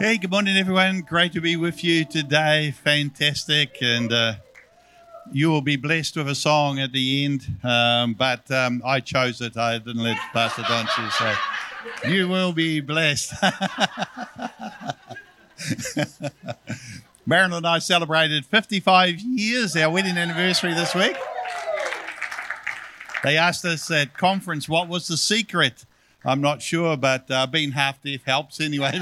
Hey, 0.00 0.16
good 0.16 0.30
morning, 0.30 0.56
everyone. 0.56 1.00
Great 1.00 1.32
to 1.32 1.40
be 1.40 1.56
with 1.56 1.82
you 1.82 2.04
today. 2.04 2.70
Fantastic. 2.70 3.78
And 3.80 4.12
uh, 4.12 4.34
you 5.32 5.50
will 5.50 5.60
be 5.60 5.74
blessed 5.74 6.16
with 6.16 6.28
a 6.28 6.36
song 6.36 6.78
at 6.78 6.92
the 6.92 7.24
end. 7.24 7.44
Um, 7.64 8.14
but 8.14 8.48
um, 8.48 8.80
I 8.84 9.00
chose 9.00 9.40
it. 9.40 9.56
I 9.56 9.78
didn't 9.78 10.04
let 10.04 10.16
Pastor 10.32 10.62
Don 10.68 10.86
choose. 10.94 11.12
So 11.14 11.34
you 12.06 12.28
will 12.28 12.52
be 12.52 12.80
blessed. 12.80 13.32
Marilyn 17.26 17.54
and 17.54 17.66
I 17.66 17.80
celebrated 17.80 18.46
55 18.46 19.18
years, 19.18 19.74
our 19.74 19.90
wedding 19.90 20.16
anniversary 20.16 20.74
this 20.74 20.94
week. 20.94 21.16
They 23.24 23.36
asked 23.36 23.64
us 23.64 23.90
at 23.90 24.16
conference 24.16 24.68
what 24.68 24.86
was 24.86 25.08
the 25.08 25.16
secret 25.16 25.84
I'm 26.28 26.40
not 26.42 26.60
sure, 26.60 26.94
but 26.98 27.30
uh, 27.30 27.46
being 27.46 27.70
half 27.70 28.02
deaf 28.02 28.20
helps 28.26 28.60
anyway. 28.60 28.92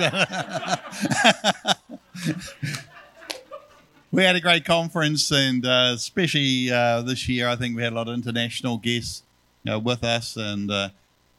we 4.12 4.22
had 4.22 4.36
a 4.36 4.40
great 4.40 4.64
conference, 4.64 5.32
and 5.32 5.66
uh, 5.66 5.90
especially 5.92 6.70
uh, 6.70 7.02
this 7.02 7.28
year, 7.28 7.48
I 7.48 7.56
think 7.56 7.74
we 7.74 7.82
had 7.82 7.92
a 7.92 7.96
lot 7.96 8.06
of 8.06 8.14
international 8.14 8.78
guests 8.78 9.24
with 9.64 10.04
us. 10.04 10.36
And 10.36 10.70
uh, 10.70 10.90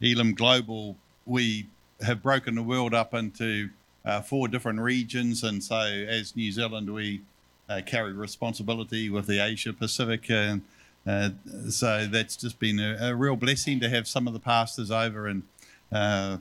Elim 0.01 0.33
Global, 0.33 0.97
we 1.25 1.67
have 2.01 2.21
broken 2.21 2.55
the 2.55 2.63
world 2.63 2.93
up 2.93 3.13
into 3.13 3.69
uh, 4.03 4.19
four 4.19 4.49
different 4.49 4.81
regions, 4.81 5.41
and 5.41 5.63
so 5.63 5.77
as 5.77 6.35
New 6.35 6.51
Zealand, 6.51 6.93
we 6.93 7.21
uh, 7.69 7.79
carry 7.85 8.11
responsibility 8.11 9.09
with 9.09 9.27
the 9.27 9.39
Asia 9.39 9.71
Pacific 9.71 10.29
and. 10.29 10.63
Uh, 11.05 11.29
so 11.69 12.05
that's 12.05 12.35
just 12.35 12.59
been 12.59 12.79
a, 12.81 12.97
a, 12.99 13.15
real 13.15 13.37
blessing 13.37 13.79
to 13.79 13.87
have 13.87 14.05
some 14.05 14.27
of 14.27 14.33
the 14.33 14.41
pastors 14.41 14.91
over 14.91 15.25
and 15.25 15.43
uh, 15.91 16.37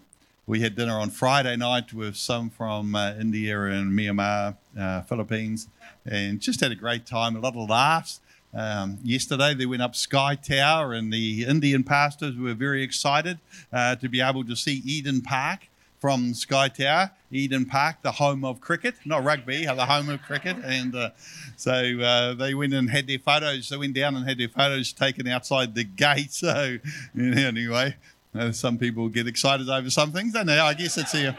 we 0.47 0.61
had 0.61 0.77
dinner 0.77 0.95
on 0.99 1.11
Friday 1.11 1.57
night 1.57 1.93
with 1.93 2.17
some 2.17 2.51
from 2.51 2.95
uh, 2.95 3.15
India 3.21 3.61
and 3.65 3.93
Myanmar, 3.93 4.57
uh, 4.79 5.03
Philippines, 5.03 5.69
and 6.05 6.41
just 6.41 6.61
had 6.61 6.71
a 6.71 6.77
great 6.77 7.05
time. 7.05 7.35
A 7.37 7.41
lot 7.41 7.57
of 7.57 7.69
laughs. 7.69 8.21
Um, 8.55 8.99
yesterday 9.03 9.55
they 9.55 9.67
went 9.67 9.83
up 9.83 9.97
Sky 9.97 10.37
Tower, 10.37 10.93
and 10.93 11.13
the 11.13 11.45
Indian 11.45 11.83
pastors 11.83 12.37
were 12.37 12.55
very 12.55 12.83
excited 12.83 13.39
uh, 13.73 13.97
to 13.97 14.09
be 14.09 14.21
able 14.21 14.45
to 14.45 14.55
see 14.55 14.83
Eden 14.85 15.21
Park 15.21 15.69
from 16.01 16.33
Sky 16.35 16.69
Tower. 16.69 17.11
Eden 17.33 17.67
Park, 17.67 18.03
the 18.03 18.13
home 18.13 18.45
of 18.45 18.61
cricket, 18.61 18.95
not 19.05 19.25
rugby, 19.25 19.67
the 19.67 19.87
home 19.87 20.09
of 20.09 20.23
cricket. 20.23 20.57
And 20.65 20.95
uh, 20.95 21.11
so 21.57 21.73
uh, 21.73 22.35
they 22.35 22.55
went 22.55 22.73
and 22.73 22.89
had 22.89 23.09
their 23.09 23.19
photos. 23.19 23.69
They 23.69 23.77
went 23.77 23.95
down 23.95 24.15
and 24.15 24.27
had 24.29 24.39
their 24.39 24.49
photos 24.49 24.93
taken 24.93 25.27
outside 25.27 25.75
the 25.75 25.85
gate. 25.85 26.33
So 26.47 26.79
anyway, 27.19 27.97
some 28.53 28.79
people 28.79 29.09
get 29.09 29.27
excited 29.27 29.69
over 29.69 29.91
some 29.91 30.13
things, 30.13 30.33
don't 30.33 30.47
they? 30.47 30.59
I 30.59 30.75
guess 30.75 30.97
it's 30.99 31.15
a 31.15 31.37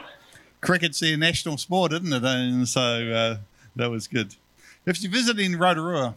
cricket's 0.60 1.00
their 1.00 1.16
national 1.16 1.56
sport, 1.58 1.92
isn't 1.92 2.12
it? 2.12 2.24
And 2.24 2.68
so 2.68 2.80
uh, 2.80 3.36
that 3.76 3.90
was 3.90 4.06
good. 4.06 4.34
If 4.86 5.02
you 5.02 5.08
visit 5.08 5.38
in 5.38 5.58
Rotorua, 5.58 6.14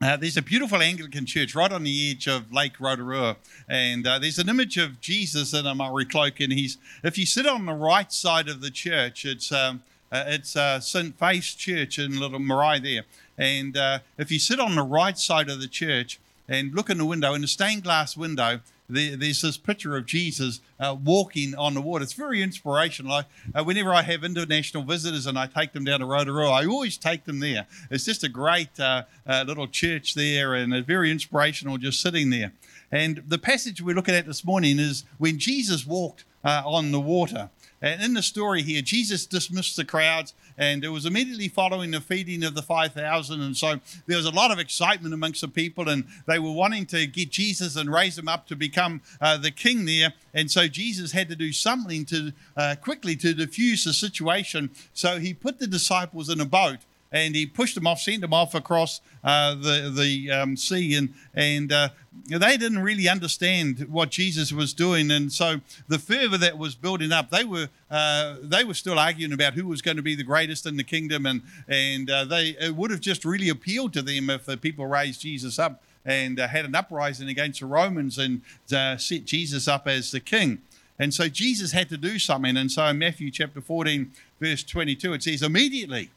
uh, 0.00 0.16
there's 0.16 0.36
a 0.36 0.42
beautiful 0.42 0.82
Anglican 0.82 1.24
church 1.24 1.54
right 1.54 1.72
on 1.72 1.82
the 1.84 2.10
edge 2.10 2.26
of 2.26 2.52
Lake 2.52 2.78
Rotorua, 2.78 3.36
and 3.68 4.06
uh, 4.06 4.18
there's 4.18 4.38
an 4.38 4.48
image 4.48 4.76
of 4.76 5.00
Jesus 5.00 5.54
in 5.54 5.66
a 5.66 5.74
Maori 5.74 6.04
cloak. 6.04 6.40
And 6.40 6.52
he's, 6.52 6.78
if 7.02 7.16
you 7.16 7.26
sit 7.26 7.46
on 7.46 7.66
the 7.66 7.72
right 7.72 8.12
side 8.12 8.48
of 8.48 8.60
the 8.60 8.70
church, 8.70 9.24
it's 9.24 9.50
um, 9.50 9.82
uh, 10.12 10.24
it's 10.28 10.54
uh, 10.56 10.78
St. 10.78 11.18
Faith's 11.18 11.54
Church 11.54 11.98
in 11.98 12.20
Little 12.20 12.38
Marae 12.38 12.78
there. 12.78 13.02
And 13.36 13.76
uh, 13.76 13.98
if 14.16 14.30
you 14.30 14.38
sit 14.38 14.60
on 14.60 14.76
the 14.76 14.82
right 14.82 15.18
side 15.18 15.48
of 15.48 15.60
the 15.60 15.66
church 15.66 16.20
and 16.48 16.72
look 16.72 16.88
in 16.88 16.98
the 16.98 17.04
window, 17.04 17.34
in 17.34 17.40
the 17.40 17.48
stained 17.48 17.82
glass 17.82 18.16
window, 18.16 18.60
there's 18.88 19.40
this 19.40 19.56
picture 19.56 19.96
of 19.96 20.04
Jesus 20.04 20.60
uh, 20.78 20.94
walking 21.02 21.54
on 21.54 21.74
the 21.74 21.80
water. 21.80 22.02
It's 22.02 22.12
very 22.12 22.42
inspirational. 22.42 23.12
I, 23.12 23.24
uh, 23.54 23.64
whenever 23.64 23.94
I 23.94 24.02
have 24.02 24.24
international 24.24 24.82
visitors 24.82 25.26
and 25.26 25.38
I 25.38 25.46
take 25.46 25.72
them 25.72 25.84
down 25.84 26.00
to 26.00 26.06
Rotorua, 26.06 26.50
I 26.50 26.66
always 26.66 26.98
take 26.98 27.24
them 27.24 27.40
there. 27.40 27.66
It's 27.90 28.04
just 28.04 28.24
a 28.24 28.28
great 28.28 28.78
uh, 28.78 29.04
uh, 29.26 29.44
little 29.46 29.66
church 29.66 30.14
there 30.14 30.54
and 30.54 30.74
it's 30.74 30.86
very 30.86 31.10
inspirational 31.10 31.78
just 31.78 32.00
sitting 32.00 32.30
there. 32.30 32.52
And 32.92 33.22
the 33.26 33.38
passage 33.38 33.80
we're 33.80 33.94
looking 33.94 34.14
at 34.14 34.26
this 34.26 34.44
morning 34.44 34.78
is 34.78 35.04
when 35.18 35.38
Jesus 35.38 35.86
walked 35.86 36.24
uh, 36.44 36.62
on 36.66 36.92
the 36.92 37.00
water. 37.00 37.50
And 37.84 38.00
in 38.00 38.14
the 38.14 38.22
story 38.22 38.62
here, 38.62 38.80
Jesus 38.80 39.26
dismissed 39.26 39.76
the 39.76 39.84
crowds, 39.84 40.32
and 40.56 40.82
it 40.84 40.88
was 40.88 41.04
immediately 41.04 41.48
following 41.48 41.90
the 41.90 42.00
feeding 42.00 42.42
of 42.42 42.54
the 42.54 42.62
5,000. 42.62 43.42
And 43.42 43.54
so 43.54 43.78
there 44.06 44.16
was 44.16 44.24
a 44.24 44.30
lot 44.30 44.50
of 44.50 44.58
excitement 44.58 45.12
amongst 45.12 45.42
the 45.42 45.48
people, 45.48 45.90
and 45.90 46.06
they 46.26 46.38
were 46.38 46.50
wanting 46.50 46.86
to 46.86 47.06
get 47.06 47.28
Jesus 47.28 47.76
and 47.76 47.92
raise 47.92 48.16
him 48.16 48.26
up 48.26 48.46
to 48.46 48.56
become 48.56 49.02
uh, 49.20 49.36
the 49.36 49.50
king 49.50 49.84
there. 49.84 50.14
And 50.32 50.50
so 50.50 50.66
Jesus 50.66 51.12
had 51.12 51.28
to 51.28 51.36
do 51.36 51.52
something 51.52 52.06
to 52.06 52.32
uh, 52.56 52.76
quickly 52.80 53.16
to 53.16 53.34
diffuse 53.34 53.84
the 53.84 53.92
situation. 53.92 54.70
So 54.94 55.18
he 55.18 55.34
put 55.34 55.58
the 55.58 55.66
disciples 55.66 56.30
in 56.30 56.40
a 56.40 56.46
boat 56.46 56.78
and 57.14 57.36
he 57.36 57.46
pushed 57.46 57.76
them 57.76 57.86
off, 57.86 58.00
sent 58.00 58.20
them 58.20 58.34
off 58.34 58.54
across 58.56 59.00
uh, 59.22 59.54
the 59.54 59.90
the 59.94 60.30
um, 60.32 60.56
sea, 60.56 60.96
and 60.96 61.14
and 61.32 61.72
uh, 61.72 61.88
they 62.28 62.56
didn't 62.56 62.80
really 62.80 63.08
understand 63.08 63.86
what 63.88 64.10
Jesus 64.10 64.52
was 64.52 64.74
doing, 64.74 65.12
and 65.12 65.32
so 65.32 65.60
the 65.86 66.00
fervor 66.00 66.36
that 66.36 66.58
was 66.58 66.74
building 66.74 67.12
up, 67.12 67.30
they 67.30 67.44
were 67.44 67.68
uh, 67.88 68.36
they 68.42 68.64
were 68.64 68.74
still 68.74 68.98
arguing 68.98 69.32
about 69.32 69.54
who 69.54 69.66
was 69.68 69.80
going 69.80 69.96
to 69.96 70.02
be 70.02 70.16
the 70.16 70.24
greatest 70.24 70.66
in 70.66 70.76
the 70.76 70.84
kingdom, 70.84 71.24
and 71.24 71.42
and 71.68 72.10
uh, 72.10 72.24
they 72.24 72.56
it 72.60 72.74
would 72.74 72.90
have 72.90 73.00
just 73.00 73.24
really 73.24 73.48
appealed 73.48 73.92
to 73.92 74.02
them 74.02 74.28
if 74.28 74.44
the 74.44 74.56
people 74.56 74.84
raised 74.86 75.20
Jesus 75.20 75.58
up 75.58 75.82
and 76.04 76.40
uh, 76.40 76.48
had 76.48 76.64
an 76.64 76.74
uprising 76.74 77.28
against 77.28 77.60
the 77.60 77.66
Romans 77.66 78.18
and 78.18 78.42
uh, 78.74 78.96
set 78.96 79.24
Jesus 79.24 79.68
up 79.68 79.86
as 79.86 80.10
the 80.10 80.20
king. 80.20 80.60
And 80.98 81.14
so 81.14 81.28
Jesus 81.28 81.72
had 81.72 81.88
to 81.88 81.96
do 81.96 82.18
something. 82.18 82.56
And 82.56 82.70
so 82.70 82.84
in 82.86 82.98
Matthew 82.98 83.30
chapter 83.30 83.60
14, 83.60 84.12
verse 84.38 84.62
22, 84.62 85.14
it 85.14 85.22
says, 85.22 85.42
immediately 85.42 86.10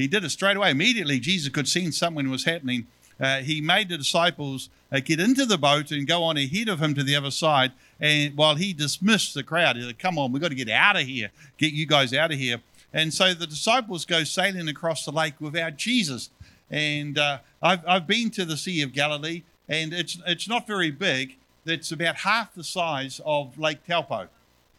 he 0.00 0.08
did 0.08 0.24
it 0.24 0.30
straight 0.30 0.56
away. 0.56 0.70
Immediately, 0.70 1.20
Jesus 1.20 1.48
could 1.50 1.68
see 1.68 1.90
something 1.90 2.30
was 2.30 2.44
happening. 2.44 2.86
Uh, 3.20 3.40
he 3.40 3.60
made 3.60 3.90
the 3.90 3.98
disciples 3.98 4.70
uh, 4.90 5.00
get 5.00 5.20
into 5.20 5.44
the 5.44 5.58
boat 5.58 5.90
and 5.90 6.06
go 6.06 6.22
on 6.22 6.36
ahead 6.36 6.68
of 6.68 6.80
him 6.80 6.94
to 6.94 7.02
the 7.02 7.14
other 7.14 7.30
side. 7.30 7.72
And 8.00 8.36
while 8.36 8.54
he 8.54 8.72
dismissed 8.72 9.34
the 9.34 9.42
crowd, 9.42 9.76
he 9.76 9.82
said, 9.82 9.98
Come 9.98 10.18
on, 10.18 10.32
we've 10.32 10.40
got 10.40 10.48
to 10.48 10.54
get 10.54 10.70
out 10.70 10.96
of 10.96 11.02
here. 11.02 11.30
Get 11.58 11.72
you 11.72 11.86
guys 11.86 12.14
out 12.14 12.32
of 12.32 12.38
here. 12.38 12.60
And 12.92 13.12
so 13.12 13.34
the 13.34 13.46
disciples 13.46 14.04
go 14.04 14.24
sailing 14.24 14.68
across 14.68 15.04
the 15.04 15.12
lake 15.12 15.34
without 15.38 15.76
Jesus. 15.76 16.30
And 16.70 17.18
uh, 17.18 17.38
I've, 17.62 17.86
I've 17.86 18.06
been 18.06 18.30
to 18.30 18.44
the 18.44 18.56
Sea 18.56 18.82
of 18.82 18.92
Galilee, 18.92 19.42
and 19.68 19.92
it's, 19.92 20.18
it's 20.26 20.48
not 20.48 20.66
very 20.66 20.90
big. 20.90 21.36
It's 21.66 21.92
about 21.92 22.16
half 22.16 22.54
the 22.54 22.64
size 22.64 23.20
of 23.24 23.58
Lake 23.58 23.86
Taupo. 23.86 24.28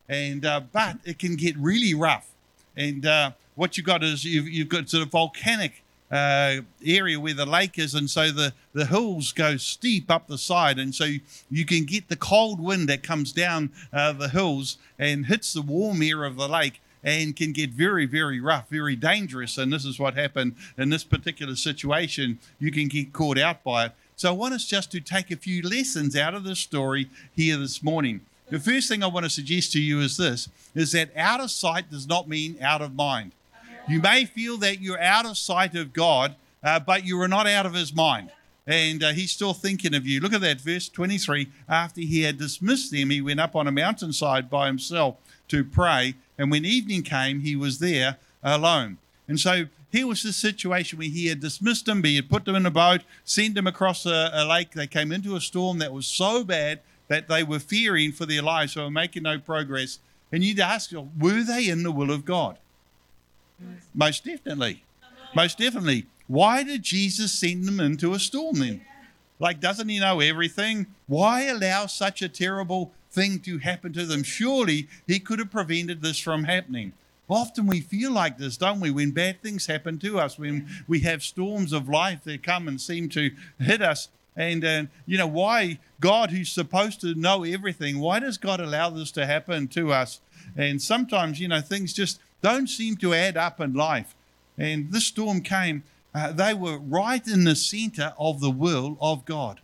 And, 0.09 0.45
uh, 0.45 0.61
but 0.71 0.97
it 1.05 1.19
can 1.19 1.35
get 1.35 1.55
really 1.57 1.93
rough. 1.93 2.27
And 2.75 3.05
uh, 3.05 3.31
what 3.61 3.77
you've 3.77 3.85
got 3.85 4.03
is 4.03 4.25
you've, 4.25 4.49
you've 4.49 4.69
got 4.69 4.89
sort 4.89 5.03
of 5.03 5.11
volcanic 5.11 5.83
uh, 6.09 6.61
area 6.83 7.19
where 7.19 7.35
the 7.35 7.45
lake 7.45 7.77
is, 7.77 7.93
and 7.93 8.09
so 8.09 8.31
the, 8.31 8.53
the 8.73 8.87
hills 8.87 9.31
go 9.31 9.55
steep 9.55 10.09
up 10.09 10.25
the 10.25 10.37
side, 10.39 10.79
and 10.79 10.95
so 10.95 11.03
you, 11.03 11.19
you 11.51 11.63
can 11.63 11.83
get 11.83 12.09
the 12.09 12.15
cold 12.15 12.59
wind 12.59 12.89
that 12.89 13.03
comes 13.03 13.31
down 13.31 13.69
uh, 13.93 14.13
the 14.13 14.29
hills 14.29 14.79
and 14.97 15.27
hits 15.27 15.53
the 15.53 15.61
warm 15.61 16.01
air 16.01 16.23
of 16.23 16.37
the 16.37 16.47
lake 16.47 16.81
and 17.03 17.35
can 17.35 17.51
get 17.51 17.69
very, 17.69 18.07
very 18.07 18.39
rough, 18.39 18.67
very 18.67 18.95
dangerous. 18.95 19.59
And 19.59 19.71
this 19.71 19.85
is 19.85 19.99
what 19.99 20.15
happened 20.15 20.55
in 20.75 20.89
this 20.89 21.03
particular 21.03 21.55
situation. 21.55 22.39
You 22.57 22.71
can 22.71 22.87
get 22.87 23.13
caught 23.13 23.37
out 23.37 23.63
by 23.63 23.85
it. 23.85 23.91
So 24.15 24.29
I 24.29 24.31
want 24.31 24.55
us 24.55 24.65
just 24.65 24.91
to 24.93 24.99
take 24.99 25.29
a 25.29 25.35
few 25.35 25.61
lessons 25.61 26.15
out 26.15 26.33
of 26.33 26.43
this 26.43 26.59
story 26.59 27.11
here 27.35 27.57
this 27.57 27.83
morning. 27.83 28.21
The 28.49 28.59
first 28.59 28.89
thing 28.89 29.03
I 29.03 29.07
want 29.07 29.25
to 29.25 29.29
suggest 29.29 29.71
to 29.73 29.79
you 29.79 29.99
is 29.99 30.17
this 30.17 30.49
is 30.73 30.93
that 30.93 31.15
out 31.15 31.39
of 31.39 31.51
sight 31.51 31.91
does 31.91 32.07
not 32.07 32.27
mean 32.27 32.57
out 32.59 32.81
of 32.81 32.95
mind. 32.95 33.33
You 33.87 33.99
may 33.99 34.25
feel 34.25 34.57
that 34.57 34.81
you're 34.81 35.01
out 35.01 35.25
of 35.25 35.37
sight 35.37 35.75
of 35.75 35.93
God, 35.93 36.35
uh, 36.63 36.79
but 36.79 37.05
you 37.05 37.19
are 37.21 37.27
not 37.27 37.47
out 37.47 37.65
of 37.65 37.73
his 37.73 37.93
mind. 37.93 38.31
And 38.67 39.03
uh, 39.03 39.11
he's 39.11 39.31
still 39.31 39.53
thinking 39.53 39.95
of 39.95 40.05
you. 40.05 40.19
Look 40.19 40.33
at 40.33 40.41
that, 40.41 40.61
verse 40.61 40.87
23. 40.87 41.49
After 41.67 42.01
he 42.01 42.21
had 42.21 42.37
dismissed 42.37 42.91
them, 42.91 43.09
he 43.09 43.21
went 43.21 43.39
up 43.39 43.55
on 43.55 43.67
a 43.67 43.71
mountainside 43.71 44.49
by 44.49 44.67
himself 44.67 45.15
to 45.47 45.63
pray. 45.63 46.15
And 46.37 46.51
when 46.51 46.63
evening 46.63 47.03
came, 47.03 47.41
he 47.41 47.55
was 47.55 47.79
there 47.79 48.17
alone. 48.43 48.97
And 49.27 49.39
so 49.39 49.65
here 49.91 50.07
was 50.07 50.23
the 50.23 50.31
situation 50.31 50.99
where 50.99 51.07
he 51.09 51.27
had 51.27 51.39
dismissed 51.39 51.85
them, 51.85 52.03
he 52.03 52.15
had 52.15 52.29
put 52.29 52.45
them 52.45 52.55
in 52.55 52.65
a 52.65 52.71
boat, 52.71 53.01
sent 53.25 53.55
them 53.55 53.67
across 53.67 54.05
a, 54.05 54.29
a 54.31 54.45
lake. 54.45 54.71
They 54.71 54.87
came 54.87 55.11
into 55.11 55.35
a 55.35 55.41
storm 55.41 55.79
that 55.79 55.91
was 55.91 56.05
so 56.05 56.43
bad 56.43 56.79
that 57.07 57.27
they 57.27 57.43
were 57.43 57.59
fearing 57.59 58.13
for 58.13 58.25
their 58.25 58.41
lives, 58.41 58.73
so 58.73 58.83
were 58.83 58.91
making 58.91 59.23
no 59.23 59.37
progress. 59.37 59.99
And 60.31 60.43
you'd 60.43 60.61
ask, 60.61 60.91
were 61.19 61.43
they 61.43 61.67
in 61.67 61.83
the 61.83 61.91
will 61.91 62.11
of 62.11 62.23
God? 62.23 62.57
Most 63.93 64.25
definitely. 64.25 64.83
Most 65.35 65.57
definitely. 65.57 66.05
Why 66.27 66.63
did 66.63 66.83
Jesus 66.83 67.31
send 67.31 67.65
them 67.65 67.79
into 67.79 68.13
a 68.13 68.19
storm 68.19 68.59
then? 68.59 68.81
Like, 69.39 69.59
doesn't 69.59 69.89
he 69.89 69.99
know 69.99 70.19
everything? 70.19 70.87
Why 71.07 71.43
allow 71.43 71.87
such 71.87 72.21
a 72.21 72.29
terrible 72.29 72.91
thing 73.09 73.39
to 73.41 73.57
happen 73.57 73.91
to 73.93 74.05
them? 74.05 74.23
Surely 74.23 74.87
he 75.07 75.19
could 75.19 75.39
have 75.39 75.51
prevented 75.51 76.01
this 76.01 76.19
from 76.19 76.43
happening. 76.43 76.93
Often 77.27 77.67
we 77.67 77.79
feel 77.79 78.11
like 78.11 78.37
this, 78.37 78.57
don't 78.57 78.81
we? 78.81 78.91
When 78.91 79.11
bad 79.11 79.41
things 79.41 79.65
happen 79.65 79.99
to 79.99 80.19
us, 80.19 80.37
when 80.37 80.67
we 80.87 80.99
have 81.01 81.23
storms 81.23 81.71
of 81.73 81.87
life 81.87 82.23
that 82.25 82.43
come 82.43 82.67
and 82.67 82.79
seem 82.79 83.09
to 83.09 83.31
hit 83.59 83.81
us. 83.81 84.09
And, 84.35 84.63
uh, 84.63 84.83
you 85.05 85.17
know, 85.17 85.27
why 85.27 85.79
God, 85.99 86.31
who's 86.31 86.51
supposed 86.51 87.01
to 87.01 87.15
know 87.15 87.43
everything, 87.43 87.99
why 87.99 88.19
does 88.19 88.37
God 88.37 88.59
allow 88.59 88.89
this 88.89 89.11
to 89.11 89.25
happen 89.25 89.67
to 89.69 89.91
us? 89.91 90.21
And 90.55 90.81
sometimes, 90.81 91.39
you 91.39 91.47
know, 91.47 91.61
things 91.61 91.93
just 91.93 92.19
don't 92.41 92.67
seem 92.67 92.97
to 92.97 93.13
add 93.13 93.37
up 93.37 93.59
in 93.59 93.73
life. 93.73 94.15
And 94.57 94.91
this 94.91 95.05
storm 95.05 95.41
came, 95.41 95.83
uh, 96.13 96.31
they 96.31 96.53
were 96.53 96.77
right 96.77 97.25
in 97.27 97.43
the 97.43 97.55
center 97.55 98.13
of 98.19 98.39
the 98.39 98.51
will 98.51 98.97
of 99.01 99.25
God. 99.25 99.59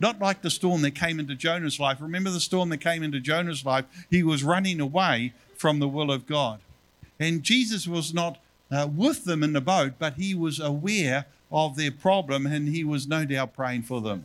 Not 0.00 0.20
like 0.20 0.42
the 0.42 0.50
storm 0.50 0.82
that 0.82 0.92
came 0.92 1.18
into 1.18 1.34
Jonah's 1.34 1.80
life. 1.80 2.00
Remember 2.00 2.30
the 2.30 2.40
storm 2.40 2.68
that 2.68 2.78
came 2.78 3.02
into 3.02 3.20
Jonah's 3.20 3.64
life? 3.64 3.84
He 4.10 4.22
was 4.22 4.44
running 4.44 4.80
away 4.80 5.32
from 5.56 5.80
the 5.80 5.88
will 5.88 6.12
of 6.12 6.26
God. 6.26 6.60
And 7.18 7.42
Jesus 7.42 7.88
was 7.88 8.14
not 8.14 8.38
uh, 8.70 8.88
with 8.94 9.24
them 9.24 9.42
in 9.42 9.52
the 9.52 9.60
boat, 9.60 9.94
but 9.98 10.14
he 10.14 10.34
was 10.34 10.60
aware 10.60 11.26
of 11.50 11.76
their 11.76 11.90
problem 11.90 12.46
and 12.46 12.68
he 12.68 12.84
was 12.84 13.08
no 13.08 13.24
doubt 13.24 13.54
praying 13.54 13.82
for 13.82 14.00
them. 14.00 14.24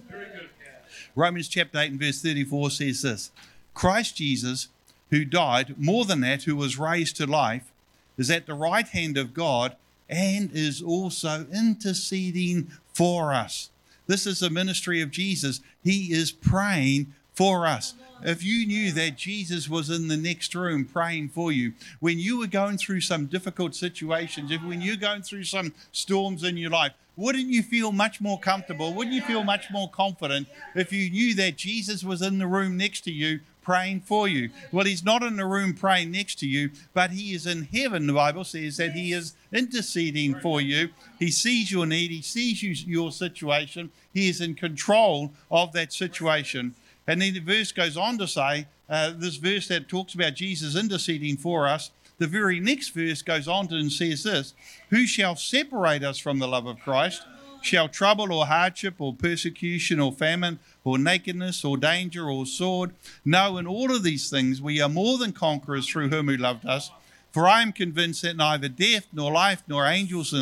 Romans 1.16 1.48
chapter 1.48 1.80
8 1.80 1.92
and 1.92 2.00
verse 2.00 2.22
34 2.22 2.72
says 2.72 3.02
this 3.02 3.32
Christ 3.74 4.18
Jesus, 4.18 4.68
who 5.10 5.26
died, 5.26 5.76
more 5.78 6.06
than 6.06 6.22
that, 6.22 6.44
who 6.44 6.56
was 6.56 6.78
raised 6.78 7.18
to 7.18 7.26
life, 7.26 7.72
is 8.18 8.30
at 8.30 8.46
the 8.46 8.54
right 8.54 8.88
hand 8.88 9.18
of 9.18 9.34
God 9.34 9.76
and 10.10 10.52
is 10.54 10.82
also 10.82 11.46
interceding 11.52 12.72
for 12.94 13.34
us. 13.34 13.70
This 14.08 14.28
is 14.28 14.40
the 14.40 14.50
ministry 14.50 15.02
of 15.02 15.12
Jesus. 15.12 15.62
He 15.84 16.14
is 16.14 16.32
praying 16.32 17.14
for 17.34 17.66
us. 17.66 17.96
If 18.22 18.44
you 18.44 18.66
knew 18.66 18.92
that 18.94 19.18
Jesus 19.18 19.68
was 19.68 19.90
in 19.90 20.08
the 20.08 20.18
next 20.18 20.56
room 20.56 20.86
praying 20.86 21.30
for 21.30 21.52
you, 21.52 21.74
when 22.00 22.20
you 22.20 22.40
were 22.40 22.48
going 22.48 22.78
through 22.78 23.02
some 23.02 23.26
difficult 23.26 23.76
situations, 23.76 24.52
if 24.52 24.64
when 24.64 24.82
you're 24.82 24.96
going 24.96 25.24
through 25.24 25.44
some 25.44 25.74
storms 25.92 26.44
in 26.44 26.56
your 26.56 26.70
life, 26.70 26.94
wouldn't 27.16 27.48
you 27.48 27.62
feel 27.62 27.92
much 27.92 28.22
more 28.22 28.40
comfortable? 28.40 28.94
Wouldn't 28.94 29.16
you 29.16 29.22
feel 29.22 29.44
much 29.44 29.70
more 29.72 29.90
confident 29.90 30.48
if 30.74 30.92
you 30.92 31.10
knew 31.10 31.36
that 31.36 31.58
Jesus 31.58 32.04
was 32.04 32.22
in 32.22 32.40
the 32.40 32.48
room 32.48 32.78
next 32.78 33.02
to 33.02 33.12
you 33.12 33.42
praying 33.64 34.02
for 34.02 34.28
you? 34.28 34.50
Well, 34.72 34.86
he's 34.86 35.04
not 35.04 35.24
in 35.24 35.36
the 35.36 35.46
room 35.46 35.74
praying 35.74 36.12
next 36.12 36.40
to 36.40 36.48
you, 36.48 36.72
but 36.94 37.12
he 37.12 37.34
is 37.34 37.48
in 37.48 37.64
heaven. 37.64 38.08
The 38.08 38.14
Bible 38.14 38.44
says 38.44 38.78
that 38.78 38.92
he 38.92 39.14
is 39.14 39.34
interceding 39.52 40.36
for 40.40 40.62
you. 40.62 40.90
He 41.20 41.32
sees 41.32 41.72
your 41.72 41.86
need, 41.86 42.12
he 42.12 42.22
sees 42.22 42.62
you, 42.62 42.72
your 42.72 43.12
situation, 43.12 43.92
he 44.14 44.30
is 44.30 44.42
in 44.42 44.56
control 44.56 45.32
of 45.50 45.74
that 45.74 45.94
situation. 45.94 46.76
And 47.08 47.22
then 47.22 47.34
the 47.34 47.40
verse 47.40 47.72
goes 47.72 47.98
on 47.98 48.18
to 48.20 48.28
say, 48.28 48.68
uh, 48.90 49.12
this 49.16 49.38
verse 49.38 49.68
that 49.70 49.88
talks 49.88 50.14
about 50.14 50.36
Jesus 50.36 50.76
interceding 50.76 51.38
for 51.38 51.68
us 51.68 51.92
the 52.20 52.28
very 52.28 52.60
next 52.60 52.90
verse 52.90 53.22
goes 53.22 53.48
on 53.48 53.68
to 53.68 53.76
and 53.76 53.92
says 53.92 54.24
this 54.24 54.54
Who 54.90 55.06
shall 55.06 55.36
separate 55.36 56.04
us 56.04 56.18
from 56.18 56.40
the 56.40 56.48
love 56.48 56.66
of 56.66 56.80
Christ? 56.80 57.24
Shall 57.64 57.88
trouble 57.88 58.34
or 58.34 58.46
hardship 58.46 58.96
or 59.00 59.14
persecution 59.14 59.98
or 60.02 60.12
famine 60.12 60.60
or 60.84 60.98
nakedness 60.98 61.64
or 61.64 61.78
danger 61.78 62.30
or 62.30 62.46
sword? 62.46 62.92
No, 63.24 63.58
in 63.58 63.66
all 63.66 63.96
of 63.96 64.04
these 64.04 64.30
things 64.30 64.62
we 64.62 64.82
are 64.82 64.90
more 64.90 65.18
than 65.18 65.32
conquerors 65.32 65.88
through 65.88 66.10
whom 66.10 66.28
who 66.28 66.36
loved 66.36 66.66
us. 66.66 66.92
For 67.32 67.48
I 67.48 67.62
am 67.62 67.72
convinced 67.72 68.22
that 68.24 68.36
neither 68.36 68.68
death, 68.68 69.08
nor 69.14 69.32
life, 69.32 69.64
nor 69.66 69.88
angels, 69.88 70.36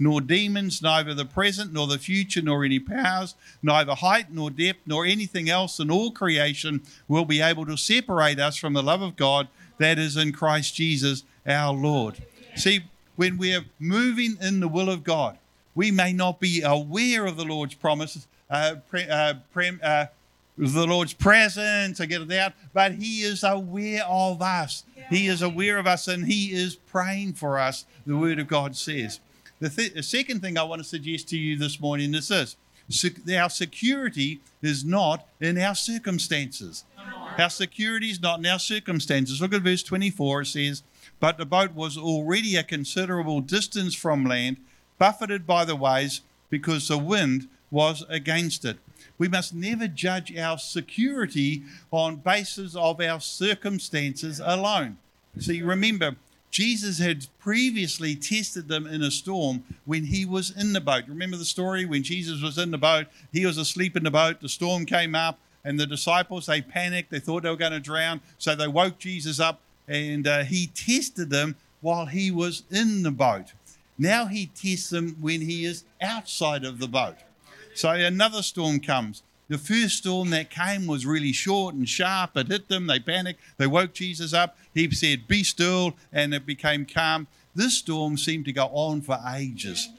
nor 0.00 0.20
demons, 0.20 0.82
neither 0.82 1.14
the 1.14 1.24
present, 1.24 1.72
nor 1.72 1.86
the 1.86 1.96
future, 1.96 2.42
nor 2.42 2.64
any 2.64 2.80
powers, 2.80 3.36
neither 3.62 3.94
height, 3.94 4.32
nor 4.32 4.50
depth, 4.50 4.80
nor 4.84 5.06
anything 5.06 5.48
else 5.48 5.78
in 5.78 5.92
all 5.92 6.10
creation 6.10 6.82
will 7.06 7.24
be 7.24 7.40
able 7.40 7.64
to 7.66 7.76
separate 7.76 8.40
us 8.40 8.56
from 8.56 8.72
the 8.72 8.82
love 8.82 9.00
of 9.00 9.14
God 9.16 9.46
that 9.78 9.96
is 9.96 10.16
in 10.16 10.32
Christ 10.32 10.74
Jesus 10.74 11.22
our 11.46 11.72
Lord. 11.72 12.22
See, 12.56 12.80
when 13.16 13.38
we're 13.38 13.64
moving 13.78 14.36
in 14.42 14.58
the 14.58 14.68
will 14.68 14.90
of 14.90 15.04
God, 15.04 15.38
we 15.74 15.90
may 15.90 16.12
not 16.12 16.40
be 16.40 16.62
aware 16.62 17.26
of 17.26 17.36
the 17.36 17.44
Lord's 17.44 17.74
promises, 17.74 18.26
uh, 18.50 18.76
pre, 18.88 19.08
uh, 19.08 19.34
pre, 19.52 19.72
uh, 19.82 20.06
the 20.56 20.86
Lord's 20.86 21.14
presence, 21.14 22.00
I 22.00 22.06
get 22.06 22.22
it 22.22 22.32
out, 22.32 22.52
but 22.72 22.92
He 22.92 23.22
is 23.22 23.42
aware 23.42 24.04
of 24.04 24.40
us. 24.40 24.84
He 25.10 25.26
is 25.26 25.42
aware 25.42 25.78
of 25.78 25.86
us 25.86 26.06
and 26.06 26.26
He 26.26 26.52
is 26.52 26.76
praying 26.76 27.34
for 27.34 27.58
us, 27.58 27.84
the 28.06 28.16
Word 28.16 28.38
of 28.38 28.46
God 28.46 28.76
says. 28.76 29.20
The, 29.60 29.68
th- 29.68 29.94
the 29.94 30.02
second 30.02 30.40
thing 30.40 30.56
I 30.58 30.62
want 30.62 30.82
to 30.82 30.88
suggest 30.88 31.28
to 31.30 31.38
you 31.38 31.58
this 31.58 31.80
morning 31.80 32.14
is 32.14 32.28
this 32.28 32.56
our 33.34 33.48
security 33.48 34.40
is 34.62 34.84
not 34.84 35.26
in 35.40 35.58
our 35.58 35.74
circumstances. 35.74 36.84
Our 37.38 37.50
security 37.50 38.10
is 38.10 38.20
not 38.20 38.38
in 38.40 38.46
our 38.46 38.58
circumstances. 38.58 39.40
Look 39.40 39.54
at 39.54 39.62
verse 39.62 39.82
24. 39.82 40.42
It 40.42 40.46
says, 40.46 40.82
But 41.18 41.38
the 41.38 41.46
boat 41.46 41.72
was 41.74 41.96
already 41.96 42.56
a 42.56 42.62
considerable 42.62 43.40
distance 43.40 43.94
from 43.94 44.24
land, 44.24 44.58
buffeted 44.98 45.46
by 45.46 45.64
the 45.64 45.76
waves, 45.76 46.22
because 46.50 46.88
the 46.88 46.98
wind 46.98 47.48
was 47.70 48.04
against 48.08 48.64
it. 48.64 48.78
We 49.18 49.28
must 49.28 49.54
never 49.54 49.86
judge 49.88 50.36
our 50.36 50.58
security 50.58 51.62
on 51.90 52.16
basis 52.16 52.74
of 52.74 53.00
our 53.00 53.20
circumstances 53.20 54.40
alone. 54.42 54.98
See, 55.38 55.62
remember, 55.62 56.16
Jesus 56.50 56.98
had 56.98 57.26
previously 57.40 58.14
tested 58.14 58.68
them 58.68 58.86
in 58.86 59.02
a 59.02 59.10
storm 59.10 59.64
when 59.84 60.04
he 60.04 60.24
was 60.24 60.50
in 60.56 60.72
the 60.72 60.80
boat. 60.80 61.04
Remember 61.08 61.36
the 61.36 61.44
story 61.44 61.84
when 61.84 62.04
Jesus 62.04 62.40
was 62.40 62.58
in 62.58 62.70
the 62.70 62.78
boat? 62.78 63.06
He 63.32 63.44
was 63.44 63.58
asleep 63.58 63.96
in 63.96 64.04
the 64.04 64.10
boat, 64.10 64.40
the 64.40 64.48
storm 64.48 64.86
came 64.86 65.16
up, 65.16 65.38
and 65.64 65.80
the 65.80 65.86
disciples 65.86 66.46
they 66.46 66.60
panicked. 66.60 67.10
They 67.10 67.18
thought 67.18 67.42
they 67.42 67.50
were 67.50 67.56
going 67.56 67.72
to 67.72 67.80
drown, 67.80 68.20
so 68.38 68.54
they 68.54 68.68
woke 68.68 68.98
Jesus 68.98 69.40
up, 69.40 69.60
and 69.88 70.28
uh, 70.28 70.44
he 70.44 70.68
tested 70.68 71.30
them 71.30 71.56
while 71.80 72.06
he 72.06 72.30
was 72.30 72.62
in 72.70 73.02
the 73.02 73.10
boat. 73.10 73.52
Now 73.98 74.26
he 74.26 74.46
tests 74.46 74.90
them 74.90 75.16
when 75.20 75.42
he 75.42 75.64
is 75.64 75.84
outside 76.00 76.64
of 76.64 76.78
the 76.78 76.88
boat. 76.88 77.16
So 77.74 77.90
another 77.90 78.42
storm 78.42 78.80
comes. 78.80 79.22
The 79.48 79.58
first 79.58 79.98
storm 79.98 80.30
that 80.30 80.50
came 80.50 80.86
was 80.86 81.04
really 81.04 81.32
short 81.32 81.74
and 81.74 81.88
sharp. 81.88 82.36
It 82.36 82.48
hit 82.48 82.68
them. 82.68 82.86
They 82.86 82.98
panicked. 82.98 83.40
They 83.58 83.66
woke 83.66 83.92
Jesus 83.92 84.32
up. 84.32 84.56
He 84.72 84.90
said, 84.90 85.28
Be 85.28 85.44
still. 85.44 85.94
And 86.12 86.32
it 86.32 86.46
became 86.46 86.86
calm. 86.86 87.26
This 87.54 87.78
storm 87.78 88.16
seemed 88.16 88.46
to 88.46 88.52
go 88.52 88.66
on 88.66 89.02
for 89.02 89.18
ages. 89.36 89.90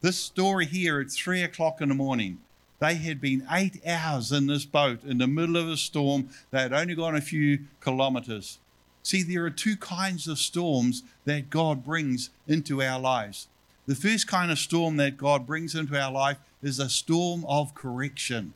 This 0.00 0.18
story 0.18 0.66
here 0.66 1.00
at 1.00 1.10
three 1.10 1.42
o'clock 1.42 1.80
in 1.80 1.90
the 1.90 1.94
morning, 1.94 2.38
they 2.80 2.94
had 2.96 3.20
been 3.20 3.46
eight 3.50 3.80
hours 3.86 4.32
in 4.32 4.46
this 4.46 4.64
boat 4.64 5.04
in 5.04 5.18
the 5.18 5.26
middle 5.26 5.56
of 5.56 5.68
a 5.68 5.76
storm. 5.76 6.28
They 6.50 6.60
had 6.60 6.72
only 6.72 6.94
gone 6.94 7.14
a 7.14 7.20
few 7.20 7.60
kilometers. 7.80 8.58
See, 9.04 9.22
there 9.22 9.44
are 9.44 9.50
two 9.50 9.76
kinds 9.76 10.26
of 10.26 10.38
storms 10.38 11.04
that 11.24 11.50
God 11.50 11.84
brings 11.84 12.30
into 12.48 12.82
our 12.82 12.98
lives. 12.98 13.46
The 13.86 13.94
first 13.94 14.26
kind 14.26 14.50
of 14.50 14.58
storm 14.58 14.96
that 14.96 15.16
God 15.16 15.46
brings 15.46 15.76
into 15.76 15.96
our 15.96 16.10
life 16.10 16.38
is 16.62 16.80
a 16.80 16.88
storm 16.88 17.44
of 17.46 17.74
correction 17.74 18.54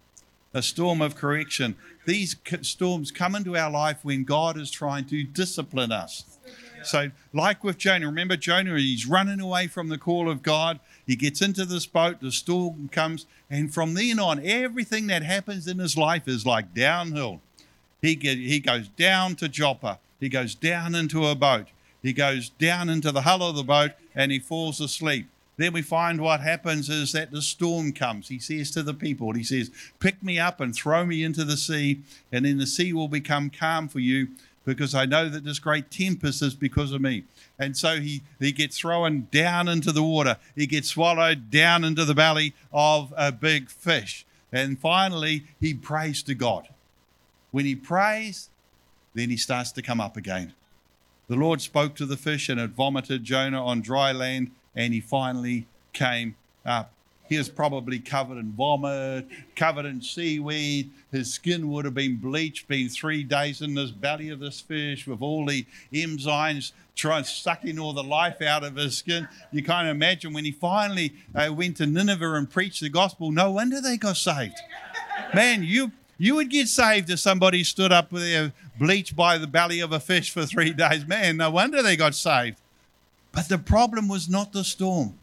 a 0.55 0.63
storm 0.63 1.01
of 1.01 1.15
correction. 1.15 1.77
These 2.07 2.37
storms 2.63 3.11
come 3.11 3.35
into 3.35 3.57
our 3.57 3.71
life 3.71 3.99
when 4.03 4.25
God 4.25 4.59
is 4.59 4.71
trying 4.71 5.05
to 5.07 5.23
discipline 5.23 5.93
us. 5.93 6.25
So, 6.83 7.11
like 7.33 7.65
with 7.65 7.77
Jonah, 7.77 8.07
remember 8.07 8.37
Jonah, 8.37 8.79
he's 8.79 9.05
running 9.05 9.41
away 9.41 9.67
from 9.67 9.89
the 9.89 9.99
call 9.99 10.31
of 10.31 10.43
God. 10.43 10.79
He 11.07 11.17
gets 11.17 11.43
into 11.43 11.65
this 11.65 11.87
boat, 11.87 12.21
the 12.21 12.31
storm 12.31 12.89
comes, 12.91 13.27
and 13.51 13.75
from 13.75 13.95
then 13.95 14.19
on, 14.21 14.45
everything 14.45 15.09
that 15.09 15.23
happens 15.23 15.67
in 15.67 15.79
his 15.79 15.97
life 15.97 16.29
is 16.29 16.47
like 16.47 16.75
downhill. 16.75 17.41
He, 18.01 18.15
get, 18.15 18.39
he 18.39 18.61
goes 18.61 18.89
down 18.89 19.35
to 19.37 19.49
Joppa, 19.49 19.99
he 20.21 20.29
goes 20.29 20.55
down 20.55 20.95
into 20.95 21.27
a 21.27 21.35
boat, 21.35 21.67
he 22.03 22.13
goes 22.13 22.49
down 22.49 22.89
into 22.89 23.13
the 23.13 23.23
hull 23.23 23.43
of 23.43 23.57
the 23.57 23.63
boat, 23.63 23.93
and 24.15 24.33
he 24.33 24.39
falls 24.39 24.81
asleep. 24.81 25.29
Then 25.57 25.73
we 25.73 25.83
find 25.83 26.21
what 26.21 26.41
happens 26.41 26.89
is 26.89 27.11
that 27.13 27.33
the 27.33 27.43
storm 27.43 27.93
comes. 27.93 28.29
He 28.29 28.39
says 28.39 28.71
to 28.71 28.83
the 28.83 28.95
people, 28.95 29.33
He 29.33 29.43
says, 29.43 29.73
Pick 29.99 30.23
me 30.23 30.39
up 30.39 30.61
and 30.61 30.75
throw 30.75 31.05
me 31.05 31.25
into 31.25 31.45
the 31.45 31.57
sea, 31.57 32.01
and 32.31 32.45
then 32.45 32.59
the 32.59 32.67
sea 32.67 32.93
will 32.93 33.09
become 33.09 33.51
calm 33.51 33.89
for 33.89 33.99
you 33.99 34.29
because 34.65 34.95
I 34.95 35.07
know 35.07 35.29
that 35.31 35.45
this 35.45 35.59
great 35.59 35.91
tempest 35.91 36.43
is 36.43 36.55
because 36.55 36.93
of 36.93 37.01
me. 37.01 37.25
And 37.59 37.77
so 37.77 38.01
he, 38.01 38.23
he 38.39 38.53
gets 38.53 38.79
thrown 38.79 39.27
down 39.33 39.67
into 39.67 39.93
the 39.93 40.03
water. 40.03 40.37
He 40.55 40.67
gets 40.67 40.89
swallowed 40.89 41.51
down 41.51 41.85
into 41.85 42.05
the 42.05 42.15
belly 42.15 42.55
of 42.73 43.13
a 43.17 43.33
big 43.33 43.71
fish. 43.71 44.27
And 44.53 44.79
finally, 44.79 45.45
he 45.59 45.73
prays 45.75 46.23
to 46.25 46.35
God. 46.35 46.69
When 47.51 47.65
he 47.65 47.75
prays, 47.75 48.51
then 49.19 49.31
he 49.31 49.37
starts 49.37 49.73
to 49.73 49.83
come 49.83 50.01
up 50.01 50.17
again. 50.17 50.55
The 51.29 51.37
Lord 51.37 51.61
spoke 51.61 51.95
to 51.97 52.07
the 52.07 52.17
fish 52.17 52.49
and 52.49 52.61
it 52.61 52.71
vomited 52.71 53.25
Jonah 53.25 53.65
on 53.65 53.83
dry 53.83 54.13
land 54.13 54.51
and 54.75 54.95
he 54.95 55.01
finally 55.01 55.67
came 55.93 56.37
up. 56.65 56.93
He 57.29 57.37
was 57.37 57.51
probably 57.51 57.99
covered 57.99 58.39
in 58.39 58.53
vomit, 58.53 59.29
covered 59.55 59.85
in 59.85 60.01
seaweed. 60.01 60.91
His 61.13 61.31
skin 61.31 61.69
would 61.69 61.85
have 61.85 61.93
been 61.93 62.17
bleached, 62.17 62.67
been 62.69 62.89
three 62.89 63.23
days 63.23 63.61
in 63.61 63.75
this 63.75 63.91
belly 63.91 64.31
of 64.31 64.41
this 64.41 64.63
fish 64.63 65.07
with 65.07 65.21
all 65.21 65.45
the 65.45 65.67
enzymes 65.93 66.73
trying 66.95 67.25
sucking 67.25 67.79
all 67.79 67.93
the 67.93 68.03
life 68.03 68.41
out 68.41 68.65
of 68.65 68.77
his 68.77 68.97
skin. 68.97 69.29
You 69.53 69.63
can't 69.63 69.89
imagine 69.89 70.33
when 70.33 70.47
he 70.47 70.53
finally 70.53 71.15
uh, 71.35 71.53
went 71.53 71.77
to 71.77 71.87
Nineveh 71.87 72.35
and 72.35 72.51
preached 72.51 72.81
the 72.81 72.89
gospel. 72.89 73.31
No 73.31 73.51
wonder 73.51 73.81
they 73.81 73.99
got 73.99 74.17
saved. 74.17 74.59
Man, 75.35 75.63
you 75.63 75.93
you 76.19 76.35
would 76.35 76.51
get 76.51 76.69
saved 76.69 77.09
if 77.11 77.21
somebody 77.21 77.65
stood 77.65 77.93
up 77.93 78.11
there 78.11 78.53
bleached 78.79 79.17
by 79.17 79.39
the 79.39 79.47
belly 79.47 79.81
of 79.81 79.93
a 79.93 80.01
fish 80.01 80.31
for 80.31 80.45
three 80.45 80.73
days. 80.73 81.07
Man, 81.07 81.37
no 81.37 81.51
wonder 81.51 81.83
they 81.83 81.97
got 81.97 82.15
saved. 82.15 82.59
But 83.33 83.49
the 83.49 83.59
problem 83.59 84.09
was 84.09 84.29
not 84.29 84.53
the 84.53 84.65
storm. 84.65 85.19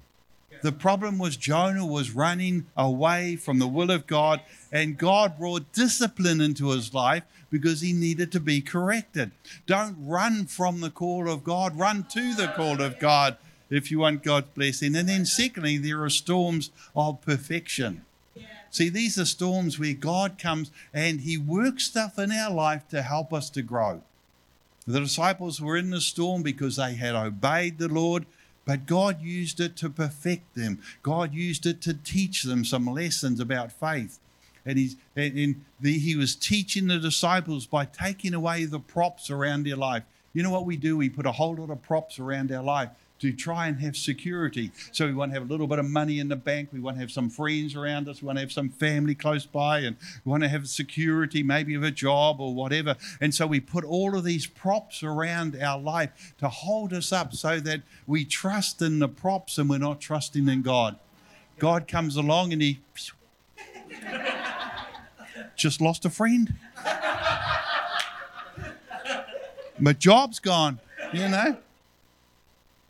The 0.61 0.71
problem 0.71 1.17
was 1.17 1.35
Jonah 1.35 1.85
was 1.85 2.11
running 2.11 2.65
away 2.77 3.35
from 3.35 3.59
the 3.59 3.67
will 3.67 3.91
of 3.91 4.07
God, 4.07 4.41
and 4.71 4.97
God 4.97 5.37
brought 5.37 5.73
discipline 5.73 6.41
into 6.41 6.69
his 6.69 6.93
life 6.93 7.23
because 7.51 7.81
he 7.81 7.93
needed 7.93 8.31
to 8.31 8.39
be 8.39 8.61
corrected. 8.61 9.31
Don't 9.67 9.97
run 9.99 10.45
from 10.45 10.81
the 10.81 10.89
call 10.89 11.29
of 11.29 11.43
God, 11.43 11.77
run 11.77 12.05
to 12.11 12.33
the 12.33 12.47
call 12.47 12.81
of 12.81 12.99
God 12.99 13.37
if 13.69 13.91
you 13.91 13.99
want 13.99 14.23
God's 14.23 14.47
blessing. 14.55 14.95
And 14.95 15.09
then, 15.09 15.25
secondly, 15.25 15.77
there 15.77 16.03
are 16.03 16.09
storms 16.09 16.71
of 16.95 17.21
perfection. 17.21 18.05
See, 18.69 18.89
these 18.89 19.17
are 19.17 19.25
storms 19.25 19.79
where 19.79 19.93
God 19.93 20.37
comes 20.37 20.71
and 20.93 21.21
He 21.21 21.37
works 21.37 21.85
stuff 21.85 22.19
in 22.19 22.31
our 22.31 22.51
life 22.51 22.87
to 22.89 23.01
help 23.01 23.33
us 23.33 23.49
to 23.51 23.61
grow. 23.61 24.01
The 24.87 24.99
disciples 24.99 25.59
were 25.59 25.77
in 25.77 25.89
the 25.89 26.01
storm 26.01 26.43
because 26.43 26.75
they 26.75 26.93
had 26.93 27.15
obeyed 27.15 27.79
the 27.79 27.87
Lord, 27.87 28.25
but 28.65 28.85
God 28.85 29.21
used 29.21 29.59
it 29.59 29.75
to 29.77 29.89
perfect 29.89 30.55
them. 30.55 30.81
God 31.01 31.33
used 31.33 31.65
it 31.65 31.81
to 31.81 31.93
teach 31.93 32.43
them 32.43 32.63
some 32.63 32.85
lessons 32.85 33.39
about 33.39 33.71
faith. 33.71 34.19
And, 34.65 34.77
he's, 34.77 34.95
and, 35.15 35.63
the, 35.79 35.97
he 35.97 36.15
was 36.15 36.35
teaching 36.35 36.87
the 36.87 36.97
disciples 36.97 37.65
by 37.65 37.85
taking 37.85 38.33
away 38.33 38.65
the 38.65 38.79
props 38.79 39.29
around 39.29 39.65
their 39.65 39.75
life. 39.75 40.03
You 40.33 40.43
know 40.43 40.51
what 40.51 40.65
we 40.65 40.75
do? 40.75 40.97
We 40.97 41.09
put 41.09 41.25
a 41.25 41.31
whole 41.31 41.55
lot 41.55 41.69
of 41.69 41.81
props 41.81 42.19
around 42.19 42.51
our 42.51 42.63
life 42.63 42.89
to 43.19 43.31
try 43.31 43.67
and 43.67 43.79
have 43.79 43.95
security. 43.95 44.71
So 44.91 45.05
we 45.05 45.13
want 45.13 45.31
to 45.31 45.39
have 45.39 45.49
a 45.49 45.51
little 45.51 45.67
bit 45.67 45.79
of 45.79 45.85
money 45.85 46.19
in 46.19 46.27
the 46.27 46.35
bank. 46.35 46.69
We 46.73 46.79
want 46.79 46.97
to 46.97 47.01
have 47.01 47.11
some 47.11 47.29
friends 47.29 47.75
around 47.75 48.09
us. 48.09 48.21
We 48.21 48.25
want 48.25 48.37
to 48.37 48.41
have 48.41 48.51
some 48.51 48.69
family 48.69 49.15
close 49.15 49.45
by, 49.45 49.79
and 49.79 49.95
we 50.23 50.29
want 50.29 50.43
to 50.43 50.49
have 50.49 50.67
security, 50.67 51.41
maybe 51.41 51.75
of 51.75 51.83
a 51.83 51.91
job 51.91 52.41
or 52.41 52.53
whatever. 52.53 52.95
And 53.21 53.33
so 53.33 53.47
we 53.47 53.59
put 53.59 53.83
all 53.85 54.17
of 54.17 54.23
these 54.23 54.45
props 54.47 55.01
around 55.01 55.61
our 55.61 55.79
life 55.79 56.33
to 56.39 56.49
hold 56.49 56.93
us 56.93 57.11
up 57.11 57.33
so 57.33 57.59
that 57.61 57.81
we 58.05 58.25
trust 58.25 58.81
in 58.81 58.99
the 58.99 59.07
props 59.07 59.57
and 59.57 59.69
we're 59.69 59.77
not 59.77 60.01
trusting 60.01 60.47
in 60.49 60.61
God. 60.61 60.97
God 61.57 61.87
comes 61.87 62.17
along 62.17 62.51
and 62.51 62.61
he 62.61 62.81
just 65.55 65.79
lost 65.79 66.03
a 66.03 66.09
friend. 66.09 66.53
My 69.79 69.93
job's 69.93 70.39
gone, 70.39 70.79
you 71.13 71.27
know. 71.27 71.57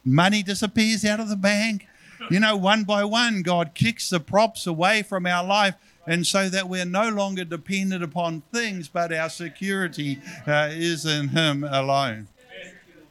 Money 0.06 0.44
disappears 0.44 1.04
out 1.04 1.20
of 1.20 1.30
the 1.30 1.36
bank. 1.36 1.88
You 2.30 2.40
know, 2.40 2.56
one 2.56 2.84
by 2.84 3.04
one, 3.04 3.42
God 3.42 3.74
kicks 3.74 4.10
the 4.10 4.20
props 4.20 4.66
away 4.68 5.02
from 5.02 5.26
our 5.26 5.44
life. 5.44 5.76
And 6.08 6.26
so 6.26 6.50
that 6.50 6.70
we're 6.70 6.86
no 6.86 7.10
longer 7.10 7.44
dependent 7.44 8.04
upon 8.04 8.42
things, 8.54 8.88
but 8.88 9.12
our 9.12 9.30
security 9.30 10.20
uh, 10.46 10.70
is 10.72 11.06
in 11.06 11.30
Him 11.30 11.64
alone. 11.64 12.28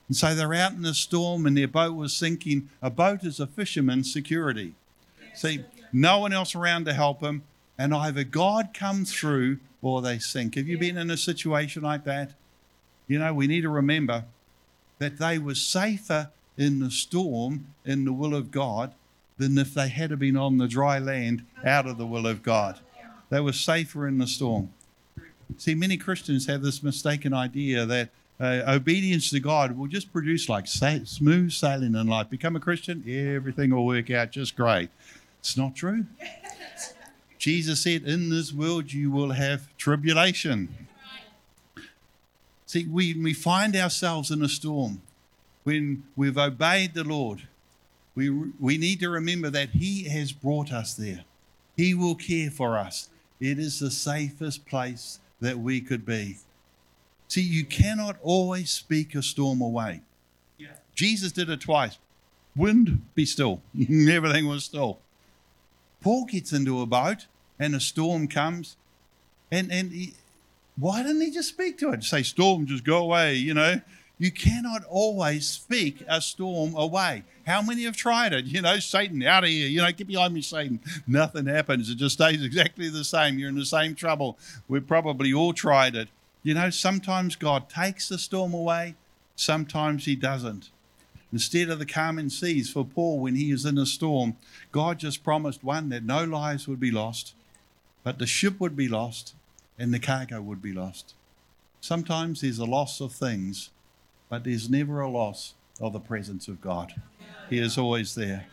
And 0.07 0.17
so 0.17 0.35
they're 0.35 0.55
out 0.55 0.73
in 0.73 0.83
the 0.83 0.95
storm 0.95 1.47
and 1.47 1.57
their 1.57 1.69
boat 1.69 1.97
was 1.97 2.15
sinking. 2.15 2.69
A 2.81 2.91
boat 2.91 3.25
is 3.25 3.41
a 3.41 3.47
fisherman's 3.47 4.13
security. 4.13 4.75
See, 5.35 5.65
no 5.93 6.19
one 6.19 6.33
else 6.33 6.55
around 6.55 6.85
to 6.85 6.93
help 6.93 7.21
them. 7.21 7.43
And 7.77 7.93
either 7.93 8.23
God 8.23 8.73
comes 8.73 9.13
through 9.13 9.59
or 9.83 10.01
they 10.01 10.19
sink. 10.19 10.55
Have 10.55 10.69
you 10.69 10.79
been 10.79 10.97
in 10.97 11.11
a 11.11 11.17
situation 11.17 11.83
like 11.83 12.05
that? 12.05 12.33
You 13.09 13.19
know, 13.19 13.35
we 13.35 13.47
need 13.47 13.63
to 13.63 13.69
remember 13.69 14.25
that 14.99 15.19
they 15.19 15.39
were 15.39 15.55
safer 15.55 16.31
in 16.57 16.81
the 16.81 16.91
storm 16.91 17.67
in 17.85 18.05
the 18.05 18.13
will 18.13 18.35
of 18.35 18.51
God 18.51 18.95
than 19.39 19.59
if 19.59 19.75
they 19.75 19.89
had 19.89 20.17
been 20.19 20.37
on 20.37 20.59
the 20.59 20.69
dry 20.69 20.99
land 20.99 21.45
out 21.65 21.87
of 21.87 21.99
the 21.99 22.07
will 22.07 22.27
of 22.27 22.43
God. 22.43 22.79
They 23.31 23.41
were 23.41 23.53
safer 23.53 24.07
in 24.07 24.19
the 24.19 24.27
storm. 24.27 24.73
See, 25.59 25.75
many 25.75 25.97
Christians 25.97 26.47
have 26.47 26.63
this 26.63 26.83
mistaken 26.83 27.35
idea 27.35 27.85
that 27.87 28.11
uh, 28.41 28.63
obedience 28.67 29.31
to 29.31 29.41
God 29.41 29.77
will 29.77 29.87
just 29.87 30.13
produce 30.13 30.49
like 30.49 30.67
sa- 30.67 31.05
smooth 31.05 31.53
sailing 31.53 31.95
in 31.95 32.07
life. 32.07 32.31
Become 32.31 32.57
a 32.57 32.61
Christian, 32.61 33.05
everything 33.09 33.75
will 33.75 33.87
work 33.87 34.11
out 34.11 34.31
just 34.31 34.57
great. 34.57 34.91
It's 35.41 35.57
not 35.57 35.75
true. 35.75 36.07
Jesus 37.39 37.83
said, 37.83 38.03
In 38.03 38.31
this 38.31 38.53
world 38.53 38.93
you 38.93 39.11
will 39.11 39.33
have 39.33 39.69
tribulation. 39.77 40.87
See, 42.67 42.87
we, 42.87 43.15
we 43.15 43.35
find 43.35 43.77
ourselves 43.77 44.31
in 44.31 44.43
a 44.43 44.49
storm 44.49 45.03
when 45.65 46.05
we've 46.17 46.39
obeyed 46.39 46.95
the 46.95 47.05
Lord, 47.05 47.49
we, 48.15 48.31
we 48.61 48.79
need 48.79 49.01
to 49.01 49.11
remember 49.11 49.51
that 49.51 49.71
He 49.71 50.05
has 50.05 50.33
brought 50.33 50.73
us 50.73 50.95
there. 50.95 51.25
He 51.77 51.95
will 51.95 52.15
care 52.15 52.51
for 52.51 52.79
us. 52.79 53.09
It 53.41 53.59
is 53.59 53.81
the 53.81 53.91
safest 53.91 54.67
place 54.67 55.19
that 55.41 55.59
we 55.59 55.81
could 55.81 56.07
be. 56.07 56.37
See, 57.29 57.43
you 57.43 57.65
cannot 57.65 58.17
always 58.23 58.71
speak 58.71 59.15
a 59.15 59.23
storm 59.23 59.61
away. 59.61 60.03
Yeah. 60.57 60.69
Jesus 60.95 61.33
did 61.33 61.51
it 61.51 61.61
twice. 61.61 61.99
Wind, 62.55 63.03
be 63.15 63.27
still. 63.27 63.61
Everything 64.09 64.47
was 64.47 64.65
still. 64.65 64.99
Paul 66.01 66.27
gets 66.27 66.53
into 66.53 66.81
a 66.81 66.87
boat 66.87 67.27
and 67.59 67.75
a 67.75 67.81
storm 67.81 68.29
comes. 68.29 68.77
And, 69.51 69.73
and 69.73 69.91
he, 69.91 70.15
why 70.77 71.03
didn't 71.03 71.23
he 71.23 71.31
just 71.31 71.49
speak 71.49 71.79
to 71.79 71.91
it? 71.91 72.05
Say, 72.05 72.23
storm, 72.23 72.67
just 72.67 72.85
go 72.85 72.99
away, 72.99 73.35
you 73.35 73.55
know? 73.55 73.81
You 74.25 74.31
cannot 74.31 74.85
always 74.89 75.47
speak 75.47 76.03
a 76.09 76.19
storm 76.19 76.75
away. 76.77 77.25
How 77.47 77.61
many 77.61 77.83
have 77.85 77.95
tried 77.95 78.33
it? 78.33 78.47
You 78.47 78.63
know, 78.63 78.79
Satan, 78.79 79.23
out 79.23 79.45
of 79.45 79.51
here. 79.51 79.69
You 79.69 79.83
know, 79.83 79.93
get 79.93 80.07
behind 80.07 80.33
me, 80.33 80.41
Satan. 80.41 80.81
Nothing 81.07 81.45
happens. 81.45 81.91
It 81.91 81.97
just 81.97 82.15
stays 82.15 82.43
exactly 82.43 82.89
the 82.89 83.05
same. 83.05 83.39
You're 83.39 83.51
in 83.51 83.55
the 83.55 83.67
same 83.67 83.95
trouble. 83.95 84.39
We've 84.67 84.87
probably 84.87 85.35
all 85.35 85.53
tried 85.53 85.95
it. 85.95 86.09
You 86.43 86.55
know, 86.55 86.71
sometimes 86.71 87.37
God 87.37 87.69
takes 87.69 88.09
the 88.09 88.17
storm 88.17 88.55
away, 88.55 88.95
sometimes 89.37 90.07
He 90.07 90.17
doesn't. 90.17 90.71
Instead 91.31 91.69
of 91.69 91.79
the 91.79 91.85
calming 91.85 92.31
seas 92.31 92.73
for 92.73 92.83
Paul 92.83 93.19
when 93.19 93.35
he 93.35 93.51
is 93.51 93.67
in 93.67 93.77
a 93.77 93.85
storm, 93.85 94.39
God 94.73 95.01
just 95.01 95.23
promised 95.23 95.63
one 95.63 95.91
that 95.91 96.03
no 96.03 96.25
lives 96.25 96.67
would 96.67 96.81
be 96.81 96.91
lost, 96.91 97.35
but 98.03 98.19
the 98.19 98.27
ship 98.27 98.59
would 98.59 98.75
be 98.75 98.89
lost 98.89 99.35
and 99.79 99.93
the 99.93 99.99
cargo 99.99 100.41
would 100.41 100.63
be 100.63 100.73
lost. 100.73 101.13
Sometimes 101.83 102.41
there's 102.41 102.59
a 102.59 102.65
loss 102.65 103.03
of 103.03 103.13
things 103.13 103.69
but 104.35 104.43
there's 104.43 104.69
never 104.69 105.01
a 105.01 105.09
loss 105.09 105.55
of 105.81 105.93
the 105.93 106.01
presence 106.01 106.49
of 106.49 106.61
God. 106.61 106.93
He 107.49 107.61
is 107.61 107.79
always 107.79 108.17
there. 108.17 108.47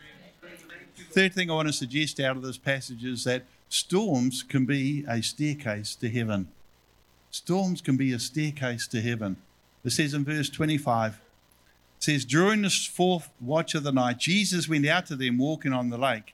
Third 1.10 1.34
thing 1.34 1.50
I 1.50 1.54
want 1.54 1.66
to 1.66 1.72
suggest 1.72 2.20
out 2.20 2.36
of 2.36 2.44
this 2.44 2.56
passage 2.56 3.04
is 3.04 3.24
that 3.24 3.46
storms 3.68 4.44
can 4.44 4.64
be 4.64 5.04
a 5.08 5.20
staircase 5.24 5.96
to 5.96 6.08
heaven. 6.08 6.46
Storms 7.32 7.80
can 7.80 7.96
be 7.96 8.12
a 8.12 8.20
staircase 8.20 8.86
to 8.86 9.02
heaven. 9.02 9.38
It 9.84 9.90
says 9.90 10.14
in 10.14 10.24
verse 10.24 10.48
25, 10.48 11.14
it 11.14 11.18
says, 11.98 12.24
During 12.24 12.62
the 12.62 12.70
fourth 12.70 13.28
watch 13.40 13.74
of 13.74 13.82
the 13.82 13.90
night, 13.90 14.18
Jesus 14.18 14.68
went 14.68 14.86
out 14.86 15.06
to 15.06 15.16
them 15.16 15.36
walking 15.36 15.72
on 15.72 15.90
the 15.90 15.98
lake. 15.98 16.32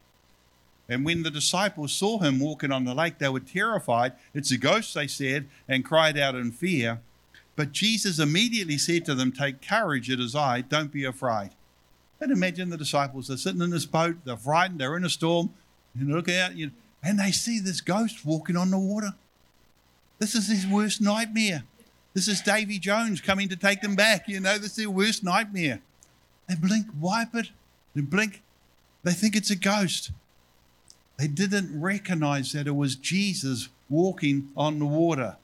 And 0.91 1.07
when 1.07 1.23
the 1.23 1.31
disciples 1.31 1.95
saw 1.95 2.19
him 2.19 2.39
walking 2.39 2.71
on 2.71 2.85
the 2.85 2.95
lake, 2.95 3.17
they 3.17 3.31
were 3.31 3.41
terrified. 3.41 4.13
It's 4.35 4.51
a 4.51 4.59
ghost, 4.59 4.93
they 4.93 5.07
said, 5.07 5.49
and 5.67 5.87
cried 5.87 6.19
out 6.19 6.35
in 6.35 6.53
fear. 6.53 7.01
But 7.59 7.73
Jesus 7.73 8.21
immediately 8.21 8.79
said 8.79 9.05
to 9.07 9.17
them, 9.17 9.33
Take 9.33 9.61
courage, 9.61 10.09
it 10.09 10.21
is 10.21 10.37
I, 10.37 10.61
don't 10.61 10.93
be 10.93 11.05
afraid. 11.05 11.51
And 12.21 12.31
imagine 12.31 12.71
the 12.71 12.77
disciples, 12.77 13.29
are 13.33 13.37
sitting 13.37 13.61
in 13.61 13.71
this 13.71 13.85
boat, 13.85 14.15
they're 14.25 14.37
frightened, 14.37 14.81
they're 14.81 14.97
in 14.97 15.05
a 15.05 15.11
storm, 15.11 15.51
you 15.93 16.07
look 16.07 16.29
out, 16.29 16.55
you, 16.55 16.71
and 17.03 17.19
they 17.19 17.33
see 17.33 17.59
this 17.59 17.81
ghost 17.81 18.25
walking 18.25 18.57
on 18.57 18.71
the 18.71 18.79
water. 18.79 19.13
This 20.21 20.37
is 20.37 20.47
his 20.47 20.69
worst 20.69 21.01
nightmare. 21.01 21.65
This 22.15 22.29
is 22.29 22.41
Davy 22.43 22.79
Jones 22.79 23.21
coming 23.21 23.49
to 23.49 23.57
take 23.57 23.81
them 23.81 23.97
back. 23.97 24.29
You 24.29 24.39
know, 24.39 24.57
this 24.57 24.71
is 24.71 24.77
their 24.77 24.91
worst 24.91 25.25
nightmare. 25.25 25.81
They 26.49 26.55
blink, 26.55 26.87
wipe 27.01 27.35
it, 27.35 27.51
and 27.97 28.09
blink. 28.09 28.41
They 29.03 29.15
think 29.15 29.35
it's 29.35 29.51
a 29.51 29.57
ghost. 29.57 30.13
They 31.17 31.27
didn't 31.27 31.81
recognize 31.81 32.53
that 32.53 32.69
it 32.69 32.77
was 32.77 32.95
Jesus 32.95 33.69
walking 33.91 34.51
on 34.57 34.79
the 34.79 34.87
water. 34.87 35.39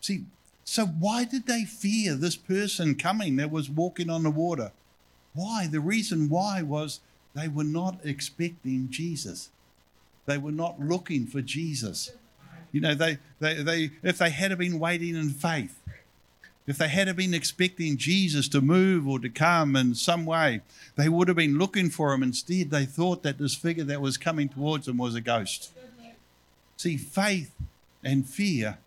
See, 0.00 0.26
so, 0.70 0.86
why 0.86 1.24
did 1.24 1.48
they 1.48 1.64
fear 1.64 2.14
this 2.14 2.36
person 2.36 2.94
coming 2.94 3.34
that 3.34 3.50
was 3.50 3.68
walking 3.68 4.08
on 4.08 4.22
the 4.22 4.30
water? 4.30 4.70
Why? 5.34 5.66
The 5.66 5.80
reason 5.80 6.28
why 6.28 6.62
was 6.62 7.00
they 7.34 7.48
were 7.48 7.64
not 7.64 7.98
expecting 8.04 8.88
Jesus. 8.88 9.50
They 10.26 10.38
were 10.38 10.52
not 10.52 10.78
looking 10.78 11.26
for 11.26 11.40
Jesus. 11.40 12.12
You 12.70 12.82
know, 12.82 12.94
they, 12.94 13.18
they, 13.40 13.54
they, 13.54 13.90
if 14.04 14.18
they 14.18 14.30
had 14.30 14.56
been 14.58 14.78
waiting 14.78 15.16
in 15.16 15.30
faith, 15.30 15.76
if 16.68 16.78
they 16.78 16.86
had 16.86 17.16
been 17.16 17.34
expecting 17.34 17.96
Jesus 17.96 18.46
to 18.50 18.60
move 18.60 19.08
or 19.08 19.18
to 19.18 19.28
come 19.28 19.74
in 19.74 19.96
some 19.96 20.24
way, 20.24 20.60
they 20.94 21.08
would 21.08 21.26
have 21.26 21.36
been 21.36 21.58
looking 21.58 21.90
for 21.90 22.12
him. 22.12 22.22
Instead, 22.22 22.70
they 22.70 22.84
thought 22.84 23.24
that 23.24 23.38
this 23.38 23.56
figure 23.56 23.82
that 23.82 24.00
was 24.00 24.16
coming 24.16 24.48
towards 24.48 24.86
them 24.86 24.98
was 24.98 25.16
a 25.16 25.20
ghost. 25.20 25.72
See, 26.76 26.96
faith 26.96 27.52
and 28.04 28.24
fear 28.24 28.78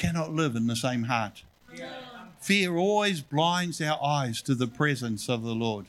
cannot 0.00 0.32
live 0.32 0.56
in 0.56 0.66
the 0.66 0.74
same 0.74 1.04
heart. 1.04 1.42
Fear 2.40 2.76
always 2.76 3.20
blinds 3.20 3.82
our 3.82 4.02
eyes 4.02 4.40
to 4.42 4.54
the 4.54 4.66
presence 4.66 5.28
of 5.28 5.42
the 5.42 5.54
Lord. 5.54 5.84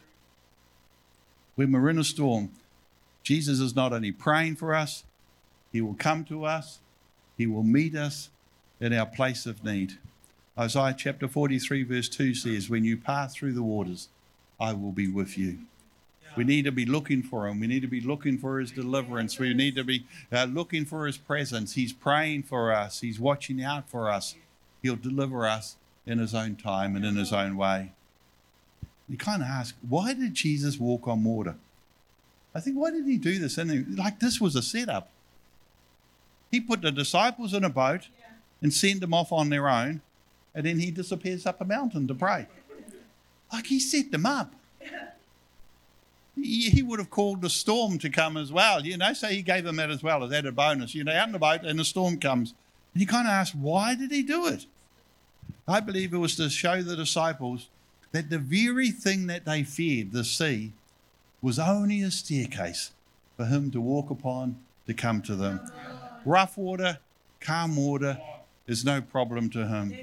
When 1.56 1.72
we're 1.72 1.89
in 1.89 1.98
a 1.98 2.03
storm, 2.03 2.51
Jesus 3.24 3.62
is 3.62 3.74
not 3.74 3.94
only 3.94 4.12
praying 4.12 4.58
for 4.58 4.75
us, 4.75 5.06
He 5.72 5.80
will 5.80 5.94
come 5.94 6.25
to 6.25 6.44
us, 6.44 6.80
He 7.38 7.48
will 7.48 7.63
meet 7.63 7.96
us 7.96 8.30
in 8.82 8.91
our 8.91 9.06
place 9.06 9.46
of 9.46 9.63
need. 9.63 9.98
Isaiah 10.60 10.96
chapter 10.98 11.30
43, 11.30 11.84
verse 11.84 12.10
2 12.10 12.36
says, 12.36 12.70
When 12.70 12.84
you 12.84 12.98
pass 12.98 13.34
through 13.34 13.53
the 13.53 13.63
waters, 13.63 14.10
I 14.60 14.74
will 14.74 14.91
be 14.91 15.08
with 15.08 15.38
you. 15.38 15.60
We 16.35 16.43
need 16.43 16.65
to 16.65 16.71
be 16.71 16.85
looking 16.85 17.23
for 17.23 17.47
him. 17.47 17.59
We 17.59 17.67
need 17.67 17.81
to 17.81 17.88
be 17.88 18.01
looking 18.01 18.38
for 18.38 18.59
his 18.59 18.71
deliverance. 18.71 19.38
We 19.38 19.53
need 19.53 19.75
to 19.75 19.83
be 19.83 20.05
uh, 20.31 20.45
looking 20.45 20.85
for 20.85 21.05
his 21.05 21.17
presence. 21.17 21.73
He's 21.73 21.93
praying 21.93 22.43
for 22.43 22.71
us, 22.71 23.01
he's 23.01 23.19
watching 23.19 23.63
out 23.63 23.89
for 23.89 24.09
us. 24.09 24.35
He'll 24.81 24.95
deliver 24.95 25.45
us 25.45 25.75
in 26.05 26.17
his 26.17 26.33
own 26.33 26.55
time 26.55 26.95
and 26.95 27.05
in 27.05 27.15
his 27.15 27.31
own 27.31 27.55
way. 27.55 27.91
You 29.07 29.17
kind 29.17 29.41
of 29.41 29.47
ask, 29.47 29.75
why 29.88 30.13
did 30.13 30.33
Jesus 30.33 30.79
walk 30.79 31.07
on 31.07 31.23
water? 31.23 31.55
I 32.55 32.59
think, 32.59 32.77
why 32.77 32.91
did 32.91 33.05
he 33.05 33.17
do 33.17 33.39
this? 33.39 33.57
And 33.57 33.97
like 33.97 34.19
this 34.19 34.41
was 34.41 34.55
a 34.55 34.61
setup. 34.61 35.09
He 36.50 36.59
put 36.59 36.81
the 36.81 36.91
disciples 36.91 37.53
in 37.53 37.63
a 37.63 37.69
boat 37.69 38.07
and 38.61 38.73
sent 38.73 39.00
them 39.01 39.13
off 39.13 39.31
on 39.31 39.50
their 39.50 39.69
own, 39.69 40.01
and 40.53 40.65
then 40.65 40.79
he 40.79 40.91
disappears 40.91 41.45
up 41.45 41.61
a 41.61 41.65
mountain 41.65 42.07
to 42.07 42.15
pray. 42.15 42.47
Like 43.51 43.67
he 43.67 43.79
set 43.79 44.11
them 44.11 44.25
up. 44.25 44.53
He, 46.43 46.69
he 46.69 46.81
would 46.81 47.00
have 47.00 47.10
called 47.10 47.41
the 47.41 47.50
storm 47.50 47.98
to 48.00 48.10
come 48.10 48.38
as 48.38 48.51
well, 48.51 48.86
you 48.86 48.98
know, 48.98 49.13
so 49.13 49.27
he 49.27 49.41
gave 49.41 49.63
them 49.63 49.77
that 49.77 49.89
as 49.89 50.03
well 50.03 50.24
as 50.24 50.31
added 50.31 50.55
bonus. 50.55 50.95
You 50.95 51.03
know, 51.03 51.13
out 51.13 51.27
in 51.27 51.33
the 51.33 51.39
boat 51.39 51.63
and 51.63 51.79
the 51.79 51.86
storm 51.86 52.17
comes. 52.17 52.53
And 52.93 53.01
you 53.01 53.07
kind 53.07 53.27
of 53.27 53.31
ask, 53.31 53.53
why 53.53 53.95
did 53.95 54.12
he 54.12 54.24
do 54.24 54.48
it? 54.48 54.65
I 55.67 55.79
believe 55.79 56.13
it 56.13 56.17
was 56.17 56.36
to 56.36 56.50
show 56.50 56.81
the 56.81 56.95
disciples 56.95 57.69
that 58.12 58.29
the 58.29 58.39
very 58.39 58.91
thing 58.91 59.27
that 59.27 59.45
they 59.45 59.63
feared, 59.63 60.12
the 60.12 60.24
sea, 60.24 60.74
was 61.41 61.57
only 61.57 62.01
a 62.01 62.12
staircase 62.12 62.91
for 63.38 63.45
him 63.45 63.71
to 63.71 63.81
walk 63.81 64.10
upon 64.10 64.57
to 64.88 64.93
come 64.93 65.21
to 65.21 65.36
them. 65.36 65.62
Rough 66.25 66.57
water, 66.57 67.00
calm 67.39 67.75
water 67.75 68.19
is 68.67 68.86
no 68.86 69.01
problem 69.01 69.50
to 69.51 69.67
him. 69.67 69.95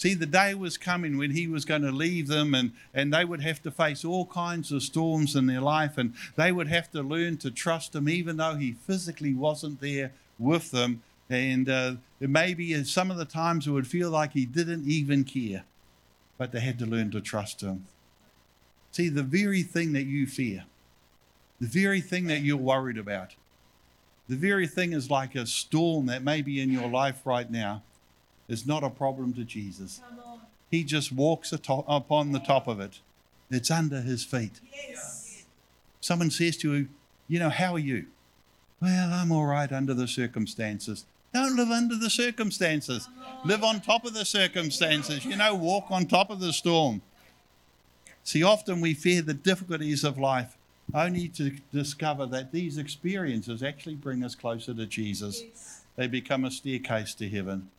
See, 0.00 0.14
the 0.14 0.24
day 0.24 0.54
was 0.54 0.78
coming 0.78 1.18
when 1.18 1.32
he 1.32 1.46
was 1.46 1.66
going 1.66 1.82
to 1.82 1.92
leave 1.92 2.26
them, 2.26 2.54
and, 2.54 2.72
and 2.94 3.12
they 3.12 3.22
would 3.22 3.42
have 3.42 3.62
to 3.64 3.70
face 3.70 4.02
all 4.02 4.24
kinds 4.24 4.72
of 4.72 4.82
storms 4.82 5.36
in 5.36 5.44
their 5.44 5.60
life, 5.60 5.98
and 5.98 6.14
they 6.36 6.52
would 6.52 6.68
have 6.68 6.90
to 6.92 7.02
learn 7.02 7.36
to 7.36 7.50
trust 7.50 7.94
him, 7.94 8.08
even 8.08 8.38
though 8.38 8.54
he 8.54 8.72
physically 8.72 9.34
wasn't 9.34 9.82
there 9.82 10.12
with 10.38 10.70
them. 10.70 11.02
And 11.28 11.68
uh, 11.68 11.96
maybe 12.18 12.82
some 12.84 13.10
of 13.10 13.18
the 13.18 13.26
times 13.26 13.66
it 13.66 13.72
would 13.72 13.86
feel 13.86 14.10
like 14.10 14.32
he 14.32 14.46
didn't 14.46 14.88
even 14.88 15.22
care, 15.22 15.64
but 16.38 16.50
they 16.50 16.60
had 16.60 16.78
to 16.78 16.86
learn 16.86 17.10
to 17.10 17.20
trust 17.20 17.60
him. 17.60 17.84
See, 18.92 19.10
the 19.10 19.22
very 19.22 19.62
thing 19.62 19.92
that 19.92 20.04
you 20.04 20.26
fear, 20.26 20.64
the 21.60 21.66
very 21.66 22.00
thing 22.00 22.26
that 22.28 22.40
you're 22.40 22.56
worried 22.56 22.96
about, 22.96 23.34
the 24.30 24.36
very 24.36 24.66
thing 24.66 24.94
is 24.94 25.10
like 25.10 25.34
a 25.34 25.44
storm 25.44 26.06
that 26.06 26.22
may 26.22 26.40
be 26.40 26.58
in 26.58 26.70
your 26.70 26.88
life 26.88 27.26
right 27.26 27.50
now, 27.50 27.82
is 28.50 28.66
not 28.66 28.82
a 28.84 28.90
problem 28.90 29.32
to 29.34 29.44
Jesus. 29.44 30.00
He 30.70 30.84
just 30.84 31.12
walks 31.12 31.52
atop, 31.52 31.84
upon 31.88 32.32
the 32.32 32.40
top 32.40 32.66
of 32.66 32.80
it. 32.80 33.00
It's 33.50 33.70
under 33.70 34.00
his 34.00 34.24
feet. 34.24 34.60
Yes. 34.72 35.44
Someone 36.00 36.30
says 36.30 36.56
to 36.58 36.74
you, 36.74 36.88
You 37.28 37.38
know, 37.38 37.48
how 37.48 37.74
are 37.74 37.78
you? 37.78 38.06
Well, 38.82 39.12
I'm 39.12 39.32
all 39.32 39.46
right 39.46 39.70
under 39.70 39.94
the 39.94 40.08
circumstances. 40.08 41.06
Don't 41.32 41.56
live 41.56 41.70
under 41.70 41.96
the 41.96 42.10
circumstances. 42.10 43.08
Live 43.44 43.62
on 43.62 43.80
top 43.80 44.04
of 44.04 44.14
the 44.14 44.24
circumstances. 44.24 45.24
You 45.24 45.36
know, 45.36 45.54
walk 45.54 45.86
on 45.90 46.06
top 46.06 46.30
of 46.30 46.40
the 46.40 46.52
storm. 46.52 47.02
See, 48.24 48.42
often 48.42 48.80
we 48.80 48.94
fear 48.94 49.22
the 49.22 49.34
difficulties 49.34 50.04
of 50.04 50.18
life 50.18 50.56
only 50.92 51.28
to 51.28 51.56
discover 51.72 52.26
that 52.26 52.52
these 52.52 52.78
experiences 52.78 53.62
actually 53.62 53.94
bring 53.94 54.24
us 54.24 54.34
closer 54.34 54.74
to 54.74 54.86
Jesus. 54.86 55.42
Yes. 55.42 55.82
They 55.96 56.06
become 56.08 56.44
a 56.44 56.50
staircase 56.50 57.14
to 57.14 57.28
heaven. 57.28 57.70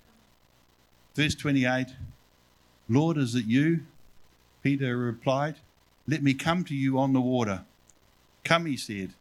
Verse 1.16 1.36
28 1.36 1.88
Lord, 2.90 3.18
is 3.18 3.36
it 3.36 3.46
you? 3.46 3.82
Peter 4.64 4.98
replied, 4.98 5.56
Let 6.08 6.24
me 6.24 6.34
come 6.34 6.64
to 6.66 6.76
you 6.76 7.00
on 7.00 7.14
the 7.14 7.22
water. 7.22 7.64
Come, 8.44 8.66
he 8.66 8.78
said. 8.78 9.14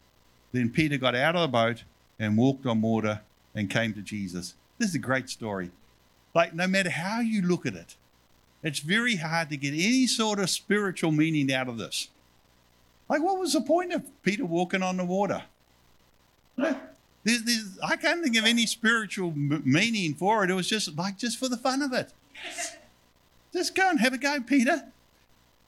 Then 0.52 0.70
Peter 0.70 0.96
got 0.96 1.14
out 1.14 1.36
of 1.36 1.42
the 1.42 1.48
boat 1.48 1.84
and 2.18 2.36
walked 2.36 2.66
on 2.66 2.82
water 2.82 3.20
and 3.54 3.70
came 3.70 3.94
to 3.94 4.02
Jesus. 4.02 4.54
This 4.78 4.90
is 4.90 4.94
a 4.96 5.00
great 5.00 5.28
story. 5.28 5.70
Like, 6.34 6.54
no 6.54 6.66
matter 6.66 6.90
how 6.90 7.20
you 7.20 7.42
look 7.42 7.66
at 7.66 7.74
it, 7.74 7.96
it's 8.62 8.80
very 8.80 9.16
hard 9.16 9.50
to 9.50 9.56
get 9.56 9.72
any 9.72 10.06
sort 10.06 10.38
of 10.38 10.50
spiritual 10.50 11.12
meaning 11.12 11.52
out 11.52 11.68
of 11.68 11.78
this. 11.78 12.08
Like, 13.08 13.22
what 13.22 13.38
was 13.38 13.52
the 13.52 13.60
point 13.60 13.92
of 13.92 14.04
Peter 14.22 14.44
walking 14.44 14.82
on 14.82 14.96
the 14.96 15.04
water? 15.04 15.44
There's, 17.24 17.42
there's, 17.42 17.78
I 17.82 17.96
can't 17.96 18.22
think 18.22 18.36
of 18.36 18.46
any 18.46 18.66
spiritual 18.66 19.32
meaning 19.34 20.14
for 20.14 20.44
it. 20.44 20.50
It 20.50 20.54
was 20.54 20.68
just 20.68 20.96
like 20.96 21.18
just 21.18 21.38
for 21.38 21.48
the 21.48 21.56
fun 21.56 21.82
of 21.82 21.92
it. 21.92 22.12
Just 23.52 23.74
go 23.74 23.88
and 23.90 24.00
have 24.00 24.12
a 24.14 24.18
go, 24.18 24.40
Peter. 24.40 24.84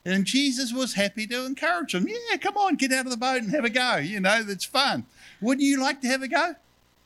And 0.05 0.25
Jesus 0.25 0.73
was 0.73 0.95
happy 0.95 1.27
to 1.29 1.45
encourage 1.45 1.95
him. 1.95 2.09
Yeah, 2.09 2.37
come 2.39 2.57
on, 2.57 2.77
get 2.77 2.93
out 2.93 3.05
of 3.07 3.11
the 3.11 3.17
boat 3.17 3.43
and 3.43 3.51
have 3.51 3.65
a 3.65 3.71
go. 3.71 3.97
You 3.97 4.21
know, 4.21 4.43
that's 4.43 4.65
fun. 4.65 5.05
Wouldn't 5.41 5.65
you 5.65 5.81
like 5.81 6.01
to 6.01 6.09
have 6.09 6.23
a 6.23 6.29
go? 6.29 6.55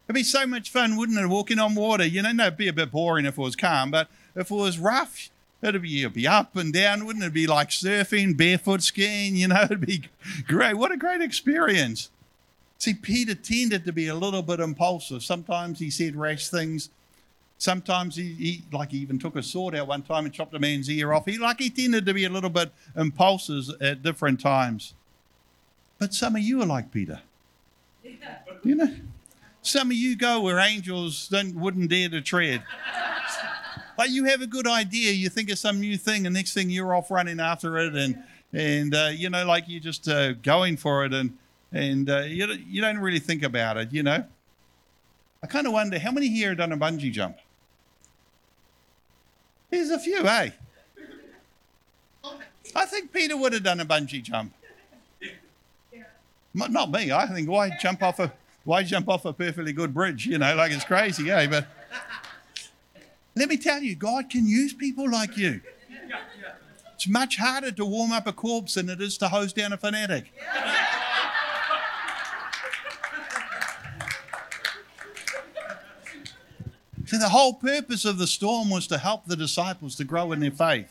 It'd 0.06 0.14
be 0.14 0.22
so 0.22 0.46
much 0.46 0.70
fun, 0.70 0.96
wouldn't 0.96 1.18
it, 1.18 1.26
walking 1.26 1.58
on 1.58 1.74
water? 1.74 2.06
You 2.06 2.22
know, 2.22 2.32
no, 2.32 2.46
it'd 2.46 2.56
be 2.56 2.68
a 2.68 2.72
bit 2.72 2.92
boring 2.92 3.26
if 3.26 3.36
it 3.36 3.40
was 3.40 3.56
calm, 3.56 3.90
but 3.90 4.08
if 4.36 4.50
it 4.50 4.54
was 4.54 4.78
rough, 4.78 5.30
It'd 5.62 5.82
be, 5.82 6.00
it'd 6.02 6.12
be 6.12 6.28
up 6.28 6.54
and 6.56 6.72
down, 6.72 7.06
wouldn't 7.06 7.24
it? 7.24 7.32
be 7.32 7.46
like 7.46 7.70
surfing, 7.70 8.36
barefoot 8.36 8.82
skiing, 8.82 9.36
you 9.36 9.48
know, 9.48 9.62
it'd 9.64 9.80
be 9.80 10.04
great. 10.46 10.74
What 10.74 10.92
a 10.92 10.96
great 10.96 11.20
experience. 11.20 12.10
See, 12.78 12.94
Peter 12.94 13.34
tended 13.34 13.84
to 13.84 13.92
be 13.92 14.08
a 14.08 14.14
little 14.14 14.42
bit 14.42 14.60
impulsive. 14.60 15.22
Sometimes 15.22 15.78
he 15.78 15.90
said 15.90 16.14
rash 16.14 16.48
things. 16.48 16.90
Sometimes 17.58 18.16
he, 18.16 18.34
he, 18.34 18.62
like 18.70 18.90
he 18.90 18.98
even 18.98 19.18
took 19.18 19.34
a 19.34 19.42
sword 19.42 19.74
out 19.74 19.88
one 19.88 20.02
time 20.02 20.26
and 20.26 20.34
chopped 20.34 20.54
a 20.54 20.58
man's 20.58 20.90
ear 20.90 21.14
off. 21.14 21.24
He 21.24 21.38
like 21.38 21.58
he 21.58 21.70
tended 21.70 22.04
to 22.04 22.12
be 22.12 22.24
a 22.24 22.30
little 22.30 22.50
bit 22.50 22.70
impulsive 22.94 23.64
at 23.80 24.02
different 24.02 24.40
times. 24.40 24.92
But 25.98 26.12
some 26.12 26.36
of 26.36 26.42
you 26.42 26.60
are 26.60 26.66
like 26.66 26.92
Peter. 26.92 27.20
Yeah. 28.04 28.38
You 28.62 28.74
know, 28.74 28.94
some 29.62 29.90
of 29.90 29.96
you 29.96 30.16
go 30.16 30.40
where 30.42 30.58
angels 30.58 31.28
don't, 31.28 31.54
wouldn't 31.54 31.88
dare 31.88 32.10
to 32.10 32.20
tread. 32.20 32.62
Like 33.98 34.10
you 34.10 34.24
have 34.24 34.42
a 34.42 34.46
good 34.46 34.66
idea, 34.66 35.12
you 35.12 35.30
think 35.30 35.50
of 35.50 35.58
some 35.58 35.80
new 35.80 35.96
thing, 35.96 36.26
and 36.26 36.34
next 36.34 36.52
thing 36.52 36.68
you're 36.68 36.94
off 36.94 37.10
running 37.10 37.40
after 37.40 37.78
it, 37.78 37.94
and 37.94 38.22
and 38.52 38.94
uh, 38.94 39.10
you 39.12 39.30
know, 39.30 39.46
like 39.46 39.64
you're 39.66 39.80
just 39.80 40.06
uh, 40.08 40.34
going 40.34 40.76
for 40.76 41.06
it, 41.06 41.14
and 41.14 41.36
and 41.72 42.08
uh, 42.08 42.20
you 42.20 42.46
you 42.68 42.80
don't 42.80 42.98
really 42.98 43.18
think 43.18 43.42
about 43.42 43.76
it, 43.76 43.92
you 43.92 44.02
know. 44.02 44.24
I 45.42 45.46
kind 45.46 45.66
of 45.66 45.72
wonder 45.72 45.98
how 45.98 46.10
many 46.10 46.28
here 46.28 46.48
have 46.48 46.58
done 46.58 46.72
a 46.72 46.76
bungee 46.76 47.12
jump. 47.12 47.36
There's 49.70 49.90
a 49.90 49.98
few, 49.98 50.26
eh? 50.26 50.50
I 52.74 52.86
think 52.86 53.12
Peter 53.12 53.36
would 53.36 53.52
have 53.52 53.62
done 53.62 53.80
a 53.80 53.86
bungee 53.86 54.22
jump. 54.22 54.52
Not 56.54 56.90
me. 56.90 57.12
I 57.12 57.26
think 57.26 57.48
why 57.48 57.70
jump 57.80 58.02
off 58.02 58.18
a 58.18 58.32
why 58.64 58.82
jump 58.82 59.08
off 59.08 59.24
a 59.24 59.32
perfectly 59.32 59.72
good 59.72 59.92
bridge? 59.92 60.26
You 60.26 60.38
know, 60.38 60.54
like 60.56 60.72
it's 60.72 60.84
crazy, 60.84 61.30
eh? 61.30 61.46
But 61.46 61.66
let 63.34 63.48
me 63.48 63.56
tell 63.56 63.82
you, 63.82 63.94
God 63.94 64.30
can 64.30 64.46
use 64.46 64.72
people 64.72 65.08
like 65.10 65.36
you. 65.36 65.60
It's 66.94 67.06
much 67.06 67.36
harder 67.36 67.70
to 67.72 67.84
warm 67.84 68.10
up 68.10 68.26
a 68.26 68.32
corpse 68.32 68.74
than 68.74 68.88
it 68.88 69.02
is 69.02 69.18
to 69.18 69.28
hose 69.28 69.52
down 69.52 69.74
a 69.74 69.76
fanatic. 69.76 70.32
See, 77.06 77.18
the 77.18 77.28
whole 77.28 77.54
purpose 77.54 78.04
of 78.04 78.18
the 78.18 78.26
storm 78.26 78.68
was 78.68 78.88
to 78.88 78.98
help 78.98 79.26
the 79.26 79.36
disciples 79.36 79.94
to 79.96 80.04
grow 80.04 80.32
in 80.32 80.40
their 80.40 80.50
faith. 80.50 80.88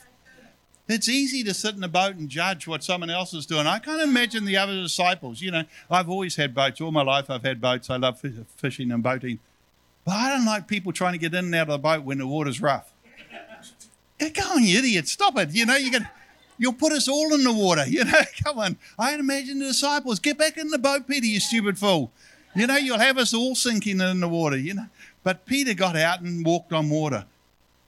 It's 0.88 1.10
easy 1.10 1.44
to 1.44 1.54
sit 1.54 1.76
in 1.76 1.84
a 1.84 1.90
boat 1.90 2.16
and 2.16 2.30
judge 2.30 2.68
what 2.68 2.84
someone 2.84 3.10
else 3.10 3.34
is 3.34 3.46
doing. 3.46 3.68
I 3.68 3.80
can't 3.80 4.02
imagine 4.02 4.46
the 4.46 4.56
other 4.56 4.74
disciples. 4.74 5.42
You 5.42 5.52
know, 5.52 5.64
I've 5.90 6.10
always 6.10 6.36
had 6.36 6.54
boats. 6.54 6.80
All 6.80 6.92
my 6.92 7.02
life 7.02 7.30
I've 7.30 7.44
had 7.44 7.60
boats. 7.60 7.90
I 7.90 7.98
love 7.98 8.22
fishing 8.56 8.92
and 8.92 9.04
boating. 9.04 9.40
But 10.06 10.14
I 10.14 10.30
don't 10.30 10.46
like 10.46 10.68
people 10.68 10.94
trying 10.94 11.14
to 11.14 11.18
get 11.18 11.34
in 11.34 11.46
and 11.46 11.56
out 11.56 11.70
of 11.70 11.74
the 11.74 11.78
boat 11.80 12.04
when 12.04 12.20
the 12.20 12.28
water's 12.28 12.62
rough. 12.62 12.94
Go 14.20 14.42
on, 14.54 14.64
you 14.64 14.80
idiot. 14.80 15.08
Stop 15.08 15.38
it. 15.38 15.50
You 15.52 15.66
know, 15.66 15.76
you 15.76 15.92
can, 15.92 16.08
you'll 16.58 16.74
put 16.74 16.94
us 16.94 17.10
all 17.10 17.34
in 17.34 17.44
the 17.44 17.52
water. 17.52 17.86
You 17.86 18.06
know, 18.06 18.22
come 18.44 18.60
on. 18.60 18.78
I 18.98 19.16
imagine 19.16 19.60
the 19.60 19.66
disciples, 19.66 20.20
get 20.20 20.38
back 20.38 20.58
in 20.58 20.70
the 20.70 20.78
boat, 20.78 21.08
Peter, 21.08 21.26
you 21.26 21.40
stupid 21.40 21.78
fool. 21.78 22.12
You 22.56 22.68
know, 22.68 22.78
you'll 22.78 23.00
have 23.00 23.18
us 23.18 23.34
all 23.34 23.56
sinking 23.56 24.00
in 24.00 24.22
the 24.22 24.30
water, 24.30 24.56
you 24.56 24.76
know. 24.76 24.86
But 25.26 25.48
Peter 25.48 25.74
got 25.74 25.96
out 25.96 26.22
and 26.22 26.46
walked 26.46 26.72
on 26.72 26.88
water. 26.88 27.26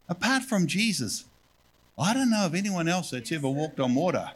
Apart 0.10 0.44
from 0.44 0.66
Jesus, 0.66 1.26
I 1.96 2.12
don't 2.16 2.32
know 2.32 2.48
of 2.48 2.56
anyone 2.56 2.88
else 2.88 3.12
that's 3.12 3.32
ever 3.32 3.48
walked 3.48 3.80
on 3.80 3.94
water. 3.94 4.32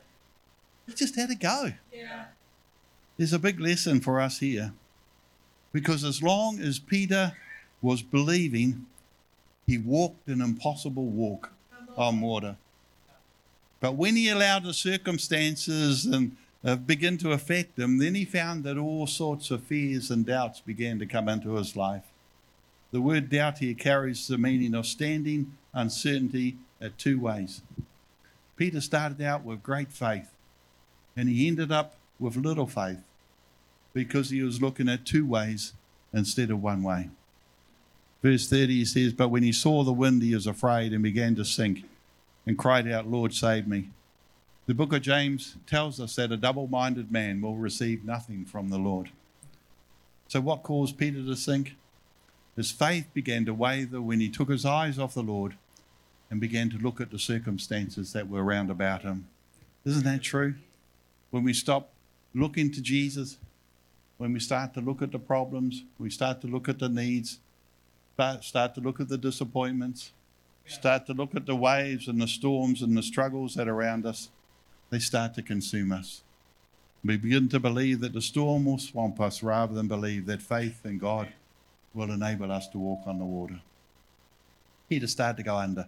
He 0.85 0.93
just 0.93 1.15
had 1.15 1.29
to 1.29 1.35
go. 1.35 1.73
Yeah. 1.91 2.25
There's 3.17 3.33
a 3.33 3.39
big 3.39 3.59
lesson 3.59 4.01
for 4.01 4.21
us 4.21 4.37
here. 4.37 4.73
Because 5.73 6.03
as 6.03 6.21
long 6.21 6.59
as 6.59 6.77
Peter 6.77 7.33
was 7.81 8.03
believing, 8.03 8.85
he 9.65 9.79
walked 9.79 10.27
an 10.27 10.39
impossible 10.39 11.07
walk 11.07 11.51
on 11.97 12.21
water. 12.21 12.55
But 13.79 13.95
when 13.95 14.15
he 14.15 14.29
allowed 14.29 14.63
the 14.63 14.75
circumstances 14.75 16.05
and 16.05 16.37
uh, 16.63 16.75
begin 16.75 17.17
to 17.17 17.31
affect 17.31 17.79
him, 17.79 17.97
then 17.97 18.13
he 18.13 18.25
found 18.25 18.63
that 18.65 18.77
all 18.77 19.07
sorts 19.07 19.49
of 19.49 19.63
fears 19.63 20.11
and 20.11 20.23
doubts 20.23 20.59
began 20.59 20.99
to 20.99 21.07
come 21.07 21.27
into 21.27 21.55
his 21.55 21.75
life. 21.75 22.10
The 22.91 23.01
word 23.01 23.29
doubt 23.29 23.59
here 23.59 23.73
carries 23.73 24.27
the 24.27 24.37
meaning 24.37 24.75
of 24.75 24.85
standing 24.85 25.57
uncertainty 25.73 26.57
at 26.81 26.97
two 26.97 27.19
ways. 27.19 27.61
Peter 28.57 28.81
started 28.81 29.21
out 29.21 29.43
with 29.43 29.63
great 29.63 29.91
faith, 29.91 30.29
and 31.15 31.29
he 31.29 31.47
ended 31.47 31.71
up 31.71 31.95
with 32.19 32.35
little 32.35 32.67
faith 32.67 33.01
because 33.93 34.29
he 34.29 34.41
was 34.41 34.61
looking 34.61 34.89
at 34.89 35.05
two 35.05 35.25
ways 35.25 35.73
instead 36.13 36.51
of 36.51 36.61
one 36.61 36.83
way. 36.83 37.09
Verse 38.21 38.47
30 38.47 38.67
he 38.67 38.85
says, 38.85 39.13
But 39.13 39.29
when 39.29 39.43
he 39.43 39.51
saw 39.51 39.83
the 39.83 39.93
wind, 39.93 40.21
he 40.21 40.35
was 40.35 40.45
afraid 40.45 40.93
and 40.93 41.01
began 41.01 41.35
to 41.35 41.45
sink 41.45 41.85
and 42.45 42.57
cried 42.57 42.87
out, 42.87 43.07
Lord, 43.07 43.33
save 43.33 43.67
me. 43.67 43.89
The 44.67 44.73
book 44.73 44.93
of 44.93 45.01
James 45.01 45.55
tells 45.65 45.99
us 45.99 46.15
that 46.15 46.31
a 46.31 46.37
double 46.37 46.67
minded 46.67 47.11
man 47.11 47.41
will 47.41 47.55
receive 47.55 48.05
nothing 48.05 48.45
from 48.45 48.69
the 48.69 48.77
Lord. 48.77 49.09
So, 50.27 50.39
what 50.39 50.63
caused 50.63 50.97
Peter 50.97 51.23
to 51.23 51.35
sink? 51.35 51.75
His 52.55 52.71
faith 52.71 53.07
began 53.13 53.45
to 53.45 53.53
waver 53.53 54.01
when 54.01 54.19
he 54.19 54.29
took 54.29 54.49
his 54.49 54.65
eyes 54.65 54.99
off 54.99 55.13
the 55.13 55.23
Lord 55.23 55.55
and 56.29 56.39
began 56.39 56.69
to 56.69 56.77
look 56.77 56.99
at 56.99 57.11
the 57.11 57.19
circumstances 57.19 58.13
that 58.13 58.29
were 58.29 58.43
round 58.43 58.69
about 58.69 59.03
him. 59.03 59.27
Isn't 59.85 60.03
that 60.03 60.21
true? 60.21 60.55
When 61.29 61.43
we 61.43 61.53
stop 61.53 61.89
looking 62.33 62.71
to 62.71 62.81
Jesus, 62.81 63.37
when 64.17 64.33
we 64.33 64.39
start 64.39 64.73
to 64.75 64.81
look 64.81 65.01
at 65.01 65.11
the 65.11 65.19
problems, 65.19 65.83
we 65.97 66.09
start 66.09 66.41
to 66.41 66.47
look 66.47 66.69
at 66.69 66.79
the 66.79 66.89
needs, 66.89 67.39
start 68.41 68.75
to 68.75 68.81
look 68.81 68.99
at 68.99 69.09
the 69.09 69.17
disappointments, 69.17 70.11
start 70.65 71.07
to 71.07 71.13
look 71.13 71.33
at 71.35 71.45
the 71.45 71.55
waves 71.55 72.07
and 72.07 72.21
the 72.21 72.27
storms 72.27 72.81
and 72.81 72.95
the 72.95 73.03
struggles 73.03 73.55
that 73.55 73.67
are 73.67 73.73
around 73.73 74.05
us, 74.05 74.29
they 74.89 74.99
start 74.99 75.33
to 75.33 75.41
consume 75.41 75.91
us. 75.91 76.21
We 77.03 77.17
begin 77.17 77.49
to 77.49 77.59
believe 77.59 78.01
that 78.01 78.13
the 78.13 78.21
storm 78.21 78.65
will 78.65 78.77
swamp 78.77 79.19
us 79.19 79.41
rather 79.41 79.73
than 79.73 79.87
believe 79.87 80.27
that 80.27 80.41
faith 80.41 80.85
in 80.85 80.99
God 80.99 81.29
will 81.93 82.11
enable 82.11 82.51
us 82.51 82.67
to 82.69 82.77
walk 82.77 83.01
on 83.05 83.19
the 83.19 83.25
water. 83.25 83.61
Peter 84.89 85.07
started 85.07 85.37
to 85.37 85.43
go 85.43 85.57
under. 85.57 85.87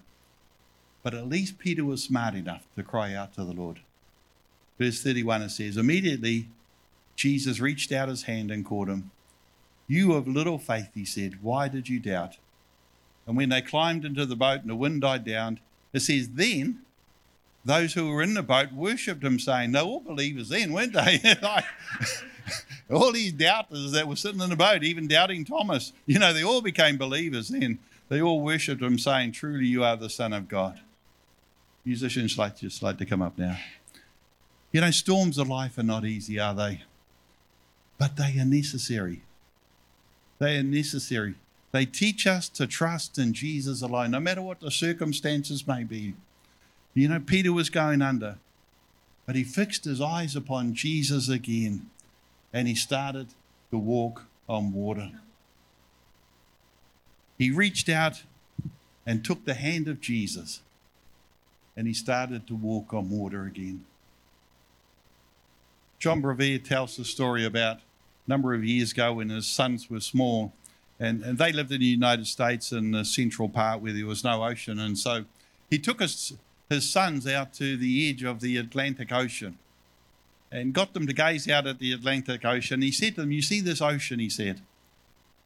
But 1.01 1.13
at 1.13 1.27
least 1.27 1.59
Peter 1.59 1.83
was 1.83 2.01
smart 2.01 2.35
enough 2.35 2.65
to 2.75 2.83
cry 2.83 3.13
out 3.13 3.33
to 3.33 3.43
the 3.43 3.51
Lord. 3.51 3.79
Verse 4.79 5.01
31 5.03 5.43
it 5.43 5.49
says, 5.49 5.77
Immediately 5.77 6.47
Jesus 7.15 7.59
reached 7.59 7.91
out 7.91 8.09
his 8.09 8.23
hand 8.23 8.51
and 8.51 8.65
caught 8.65 8.87
him. 8.87 9.11
You 9.87 10.13
of 10.13 10.27
little 10.27 10.57
faith, 10.57 10.89
he 10.93 11.05
said, 11.05 11.43
why 11.43 11.67
did 11.67 11.89
you 11.89 11.99
doubt? 11.99 12.37
And 13.27 13.37
when 13.37 13.49
they 13.49 13.61
climbed 13.61 14.05
into 14.05 14.25
the 14.25 14.35
boat 14.35 14.61
and 14.61 14.69
the 14.69 14.75
wind 14.75 15.01
died 15.01 15.25
down, 15.25 15.59
it 15.93 16.01
says, 16.01 16.29
Then 16.29 16.79
those 17.63 17.93
who 17.93 18.09
were 18.09 18.21
in 18.21 18.33
the 18.33 18.43
boat 18.43 18.73
worshipped 18.73 19.23
him, 19.23 19.39
saying, 19.39 19.71
They 19.71 19.79
all 19.79 20.01
believers 20.01 20.49
then, 20.49 20.73
weren't 20.73 20.93
they? 20.93 21.21
all 22.91 23.11
these 23.11 23.31
doubters 23.31 23.91
that 23.91 24.07
were 24.07 24.15
sitting 24.15 24.41
in 24.41 24.49
the 24.49 24.55
boat, 24.55 24.83
even 24.83 25.07
doubting 25.07 25.45
Thomas, 25.45 25.93
you 26.05 26.19
know, 26.19 26.33
they 26.33 26.43
all 26.43 26.61
became 26.61 26.97
believers 26.97 27.49
then. 27.49 27.79
They 28.09 28.21
all 28.21 28.41
worshipped 28.41 28.81
him, 28.81 28.99
saying, 28.99 29.31
Truly 29.31 29.65
you 29.65 29.83
are 29.83 29.95
the 29.95 30.09
Son 30.09 30.33
of 30.33 30.47
God. 30.47 30.81
Musicians 31.85 32.37
like 32.37 32.57
just 32.57 32.83
like 32.83 32.97
to 32.97 33.05
come 33.05 33.21
up 33.21 33.37
now. 33.37 33.57
You 34.71 34.81
know, 34.81 34.91
storms 34.91 35.37
of 35.37 35.47
life 35.47 35.77
are 35.77 35.83
not 35.83 36.05
easy, 36.05 36.39
are 36.39 36.53
they? 36.53 36.83
But 37.97 38.17
they 38.17 38.39
are 38.39 38.45
necessary. 38.45 39.21
They 40.39 40.57
are 40.57 40.63
necessary. 40.63 41.35
They 41.71 41.85
teach 41.85 42.27
us 42.27 42.49
to 42.49 42.67
trust 42.67 43.17
in 43.17 43.33
Jesus 43.33 43.81
alone, 43.81 44.11
no 44.11 44.19
matter 44.19 44.41
what 44.41 44.59
the 44.59 44.71
circumstances 44.71 45.67
may 45.67 45.83
be. 45.83 46.13
You 46.93 47.07
know, 47.07 47.19
Peter 47.19 47.51
was 47.51 47.69
going 47.69 48.01
under, 48.01 48.37
but 49.25 49.35
he 49.35 49.43
fixed 49.43 49.85
his 49.85 50.01
eyes 50.01 50.35
upon 50.35 50.75
Jesus 50.75 51.29
again 51.29 51.89
and 52.53 52.67
he 52.67 52.75
started 52.75 53.27
to 53.71 53.77
walk 53.77 54.25
on 54.47 54.71
water. 54.71 55.11
He 57.37 57.49
reached 57.49 57.89
out 57.89 58.23
and 59.05 59.25
took 59.25 59.45
the 59.45 59.55
hand 59.55 59.87
of 59.87 59.99
Jesus 59.99 60.61
and 61.75 61.87
he 61.87 61.93
started 61.93 62.45
to 62.47 62.55
walk 62.55 62.93
on 62.93 63.09
water 63.09 63.45
again. 63.45 63.83
John 65.97 66.21
Bevere 66.21 66.63
tells 66.63 66.97
the 66.97 67.05
story 67.05 67.43
about 67.43 67.77
a 67.77 67.81
number 68.27 68.53
of 68.53 68.63
years 68.63 68.91
ago 68.91 69.13
when 69.13 69.29
his 69.29 69.47
sons 69.47 69.89
were 69.89 69.99
small 69.99 70.53
and, 70.99 71.23
and 71.23 71.37
they 71.37 71.51
lived 71.51 71.71
in 71.71 71.79
the 71.79 71.87
United 71.87 72.27
States 72.27 72.71
in 72.71 72.91
the 72.91 73.03
central 73.03 73.49
part 73.49 73.81
where 73.81 73.93
there 73.93 74.05
was 74.05 74.23
no 74.23 74.43
ocean. 74.43 74.79
And 74.79 74.97
so 74.97 75.25
he 75.69 75.79
took 75.79 75.99
his, 75.99 76.33
his 76.69 76.89
sons 76.89 77.25
out 77.25 77.53
to 77.55 77.75
the 77.75 78.09
edge 78.09 78.23
of 78.23 78.41
the 78.41 78.57
Atlantic 78.57 79.11
Ocean 79.11 79.57
and 80.53 80.71
got 80.71 80.93
them 80.93 81.07
to 81.07 81.13
gaze 81.13 81.49
out 81.49 81.65
at 81.65 81.79
the 81.79 81.91
Atlantic 81.91 82.45
Ocean. 82.45 82.83
He 82.83 82.91
said 82.91 83.15
to 83.15 83.21
them, 83.21 83.31
You 83.31 83.41
see 83.41 83.59
this 83.59 83.81
ocean? 83.81 84.19
He 84.19 84.29
said, 84.29 84.61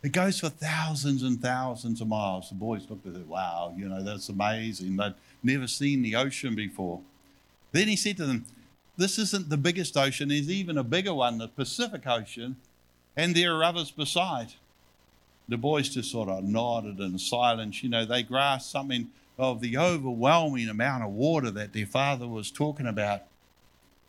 It 0.03 0.11
goes 0.11 0.41
for 0.41 0.49
thousands 0.49 1.23
and 1.23 1.41
thousands 1.41 2.01
of 2.01 2.09
miles. 2.09 2.49
The 2.49 2.55
boys 2.55 2.85
looked 2.89 3.07
at 3.07 3.15
it, 3.15 3.25
Wow, 3.25 3.73
you 3.75 3.87
know, 3.87 4.03
that's 4.03 4.27
amazing. 4.27 4.97
They'd 4.97 5.15
never 5.41 5.65
seen 5.65 6.01
the 6.01 6.17
ocean 6.17 6.55
before. 6.55 6.99
Then 7.71 7.87
he 7.87 7.95
said 7.95 8.17
to 8.17 8.25
them, 8.25 8.45
This 8.97 9.17
isn't 9.17 9.49
the 9.49 9.57
biggest 9.57 9.95
ocean, 9.95 10.27
there's 10.27 10.51
even 10.51 10.77
a 10.77 10.83
bigger 10.83 11.13
one, 11.13 11.37
the 11.37 11.47
Pacific 11.47 12.05
Ocean, 12.05 12.57
and 13.15 13.33
there 13.33 13.55
are 13.55 13.63
others 13.63 13.91
beside 13.91 14.53
the 15.47 15.57
boys 15.57 15.87
just 15.87 16.11
sort 16.11 16.27
of 16.27 16.43
nodded 16.43 16.99
in 16.99 17.17
silence. 17.17 17.81
You 17.81 17.87
know, 17.87 18.03
they 18.03 18.23
grasped 18.23 18.69
something 18.69 19.09
of 19.39 19.61
the 19.61 19.77
overwhelming 19.77 20.67
amount 20.67 21.03
of 21.03 21.11
water 21.11 21.49
that 21.51 21.71
their 21.71 21.85
father 21.85 22.27
was 22.27 22.51
talking 22.51 22.87
about. 22.87 23.21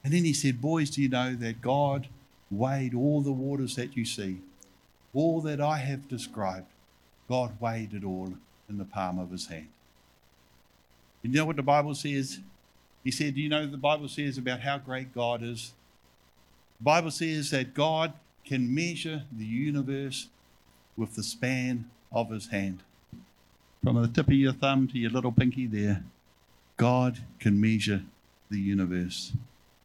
And 0.05 0.13
then 0.13 0.25
he 0.25 0.33
said, 0.33 0.61
Boys, 0.61 0.91
do 0.91 1.03
you 1.03 1.09
know 1.09 1.35
that 1.35 1.61
God 1.61 2.09
weighed 2.51 2.95
all 2.95 3.21
the 3.21 3.33
waters 3.33 3.77
that 3.77 3.97
you 3.97 4.05
see? 4.05 4.41
All 5.15 5.41
that 5.43 5.61
I 5.61 5.79
have 5.79 6.09
described, 6.09 6.67
God 7.29 7.61
weighed 7.61 7.95
it 7.95 8.05
all 8.05 8.35
in 8.69 8.79
the 8.79 8.85
palm 8.85 9.19
of 9.19 9.31
his 9.31 9.47
hand. 9.47 9.69
And 11.23 11.33
you 11.33 11.41
know 11.41 11.47
what 11.47 11.57
the 11.57 11.63
Bible 11.63 11.95
says? 11.95 12.41
He 13.03 13.11
said, 13.11 13.35
Do 13.35 13.41
you 13.41 13.49
know 13.49 13.67
the 13.67 13.77
Bible 13.77 14.09
says 14.09 14.39
about 14.39 14.61
how 14.61 14.79
great 14.79 15.15
God 15.15 15.43
is? 15.43 15.73
The 16.79 16.85
Bible 16.85 17.11
says 17.11 17.51
that 17.51 17.75
God 17.75 18.13
can 18.45 18.73
measure 18.75 19.25
the 19.33 19.45
universe 19.45 20.29
with 20.97 21.15
the 21.17 21.23
span 21.23 21.91
of 22.13 22.31
his 22.31 22.49
hand. 22.49 22.83
From 23.83 24.01
the 24.01 24.09
tip 24.09 24.29
of 24.29 24.35
your 24.35 24.53
thumb 24.53 24.89
to 24.89 24.99
your 24.99 25.11
little 25.11 25.33
pinky 25.33 25.67
there, 25.67 26.03
God 26.77 27.19
can 27.39 27.61
measure 27.61 28.03
the 28.51 28.59
universe. 28.59 29.33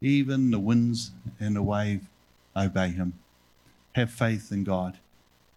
Even 0.03 0.51
the 0.51 0.59
winds 0.59 1.11
and 1.39 1.55
the 1.55 1.63
wave 1.63 2.01
obey 2.55 2.89
him. 2.89 3.13
Have 3.95 4.11
faith 4.11 4.51
in 4.51 4.63
God. 4.63 4.97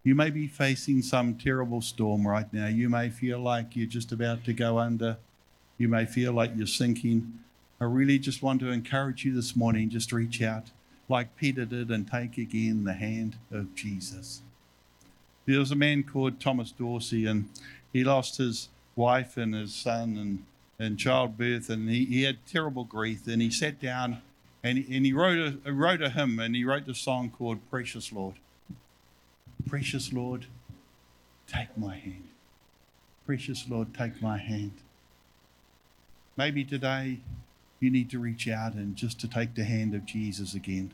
You 0.05 0.15
may 0.15 0.31
be 0.31 0.47
facing 0.47 1.03
some 1.03 1.35
terrible 1.35 1.83
storm 1.83 2.27
right 2.27 2.51
now. 2.53 2.69
You 2.69 2.89
may 2.89 3.11
feel 3.11 3.41
like 3.41 3.75
you're 3.75 3.89
just 3.89 4.13
about 4.13 4.45
to 4.45 4.53
go 4.53 4.79
under. 4.79 5.17
You 5.79 5.89
may 5.89 6.07
feel 6.07 6.33
like 6.33 6.53
you're 6.55 6.69
sinking. 6.69 7.41
I 7.81 7.85
really 7.85 8.21
just 8.21 8.41
want 8.41 8.61
to 8.61 8.71
encourage 8.71 9.25
you 9.25 9.35
this 9.35 9.57
morning 9.57 9.91
just 9.91 10.13
reach 10.13 10.41
out 10.41 10.71
like 11.09 11.37
Peter 11.37 11.65
did 11.65 11.91
and 11.91 12.09
take 12.09 12.39
again 12.39 12.85
the 12.85 12.93
hand 12.93 13.37
of 13.51 13.75
Jesus. 13.75 14.43
There 15.45 15.59
was 15.59 15.71
a 15.71 15.77
man 15.77 16.03
called 16.03 16.41
Thomas 16.41 16.73
Dorsey, 16.73 17.27
and 17.27 17.49
he 17.93 18.05
lost 18.05 18.39
his 18.39 18.69
wife 18.95 19.37
and 19.37 19.55
his 19.55 19.75
son 19.75 20.17
and, 20.17 20.45
and 20.79 20.99
childbirth, 20.99 21.69
and 21.69 21.89
he, 21.89 22.05
he 22.05 22.23
had 22.23 22.39
terrible 22.47 22.85
grief. 22.85 23.27
And 23.27 23.41
he 23.41 23.51
sat 23.51 23.81
down 23.81 24.23
and 24.63 24.79
he, 24.79 24.97
and 24.97 25.07
he 25.07 25.13
wrote, 25.13 25.61
a, 25.65 25.73
wrote 25.73 26.03
a 26.03 26.11
hymn, 26.11 26.39
and 26.39 26.57
he 26.57 26.65
wrote 26.65 26.87
the 26.87 26.95
song 26.95 27.31
called 27.31 27.59
Precious 27.71 28.13
Lord. 28.13 28.35
Precious 29.69 30.13
Lord, 30.13 30.47
take 31.47 31.77
my 31.77 31.97
hand. 31.97 32.29
Precious 33.27 33.67
Lord, 33.69 33.95
take 33.95 34.23
my 34.23 34.39
hand. 34.39 34.73
Maybe 36.37 36.65
today 36.65 37.21
you 37.81 37.91
need 37.91 38.11
to 38.11 38.19
reach 38.19 38.49
out 38.49 38.75
and 38.75 38.97
just 38.97 39.21
to 39.21 39.29
take 39.29 39.55
the 39.55 39.65
hand 39.65 39.95
of 39.95 40.07
Jesus 40.07 40.55
again. 40.55 40.93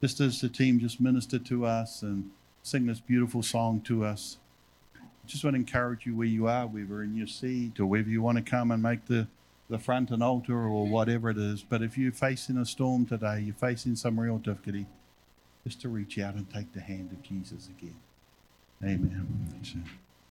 Just 0.00 0.20
as 0.20 0.40
the 0.40 0.48
team 0.48 0.78
just 0.78 1.00
ministered 1.00 1.44
to 1.46 1.66
us 1.66 2.02
and 2.02 2.30
sing 2.62 2.86
this 2.86 3.00
beautiful 3.00 3.42
song 3.42 3.80
to 3.82 4.04
us. 4.04 4.36
Just 5.26 5.44
want 5.44 5.54
to 5.54 5.60
encourage 5.60 6.06
you 6.06 6.16
where 6.16 6.26
you 6.26 6.46
are, 6.46 6.66
whether 6.66 7.02
in 7.02 7.16
your 7.16 7.26
seat 7.26 7.78
or 7.78 7.86
whether 7.86 8.08
you 8.08 8.22
want 8.22 8.38
to 8.38 8.42
come 8.42 8.70
and 8.70 8.82
make 8.82 9.06
the, 9.06 9.26
the 9.68 9.78
front 9.78 10.10
and 10.10 10.22
altar 10.22 10.66
or 10.66 10.86
whatever 10.86 11.30
it 11.30 11.38
is. 11.38 11.62
But 11.62 11.82
if 11.82 11.98
you're 11.98 12.12
facing 12.12 12.56
a 12.56 12.64
storm 12.64 13.06
today, 13.06 13.40
you're 13.40 13.54
facing 13.54 13.96
some 13.96 14.18
real 14.18 14.38
difficulty, 14.38 14.86
just 15.64 15.80
to 15.82 15.88
reach 15.88 16.18
out 16.18 16.34
and 16.34 16.48
take 16.52 16.72
the 16.72 16.80
hand 16.80 17.12
of 17.12 17.22
Jesus 17.22 17.68
again. 17.68 17.96
Amen. 18.82 20.07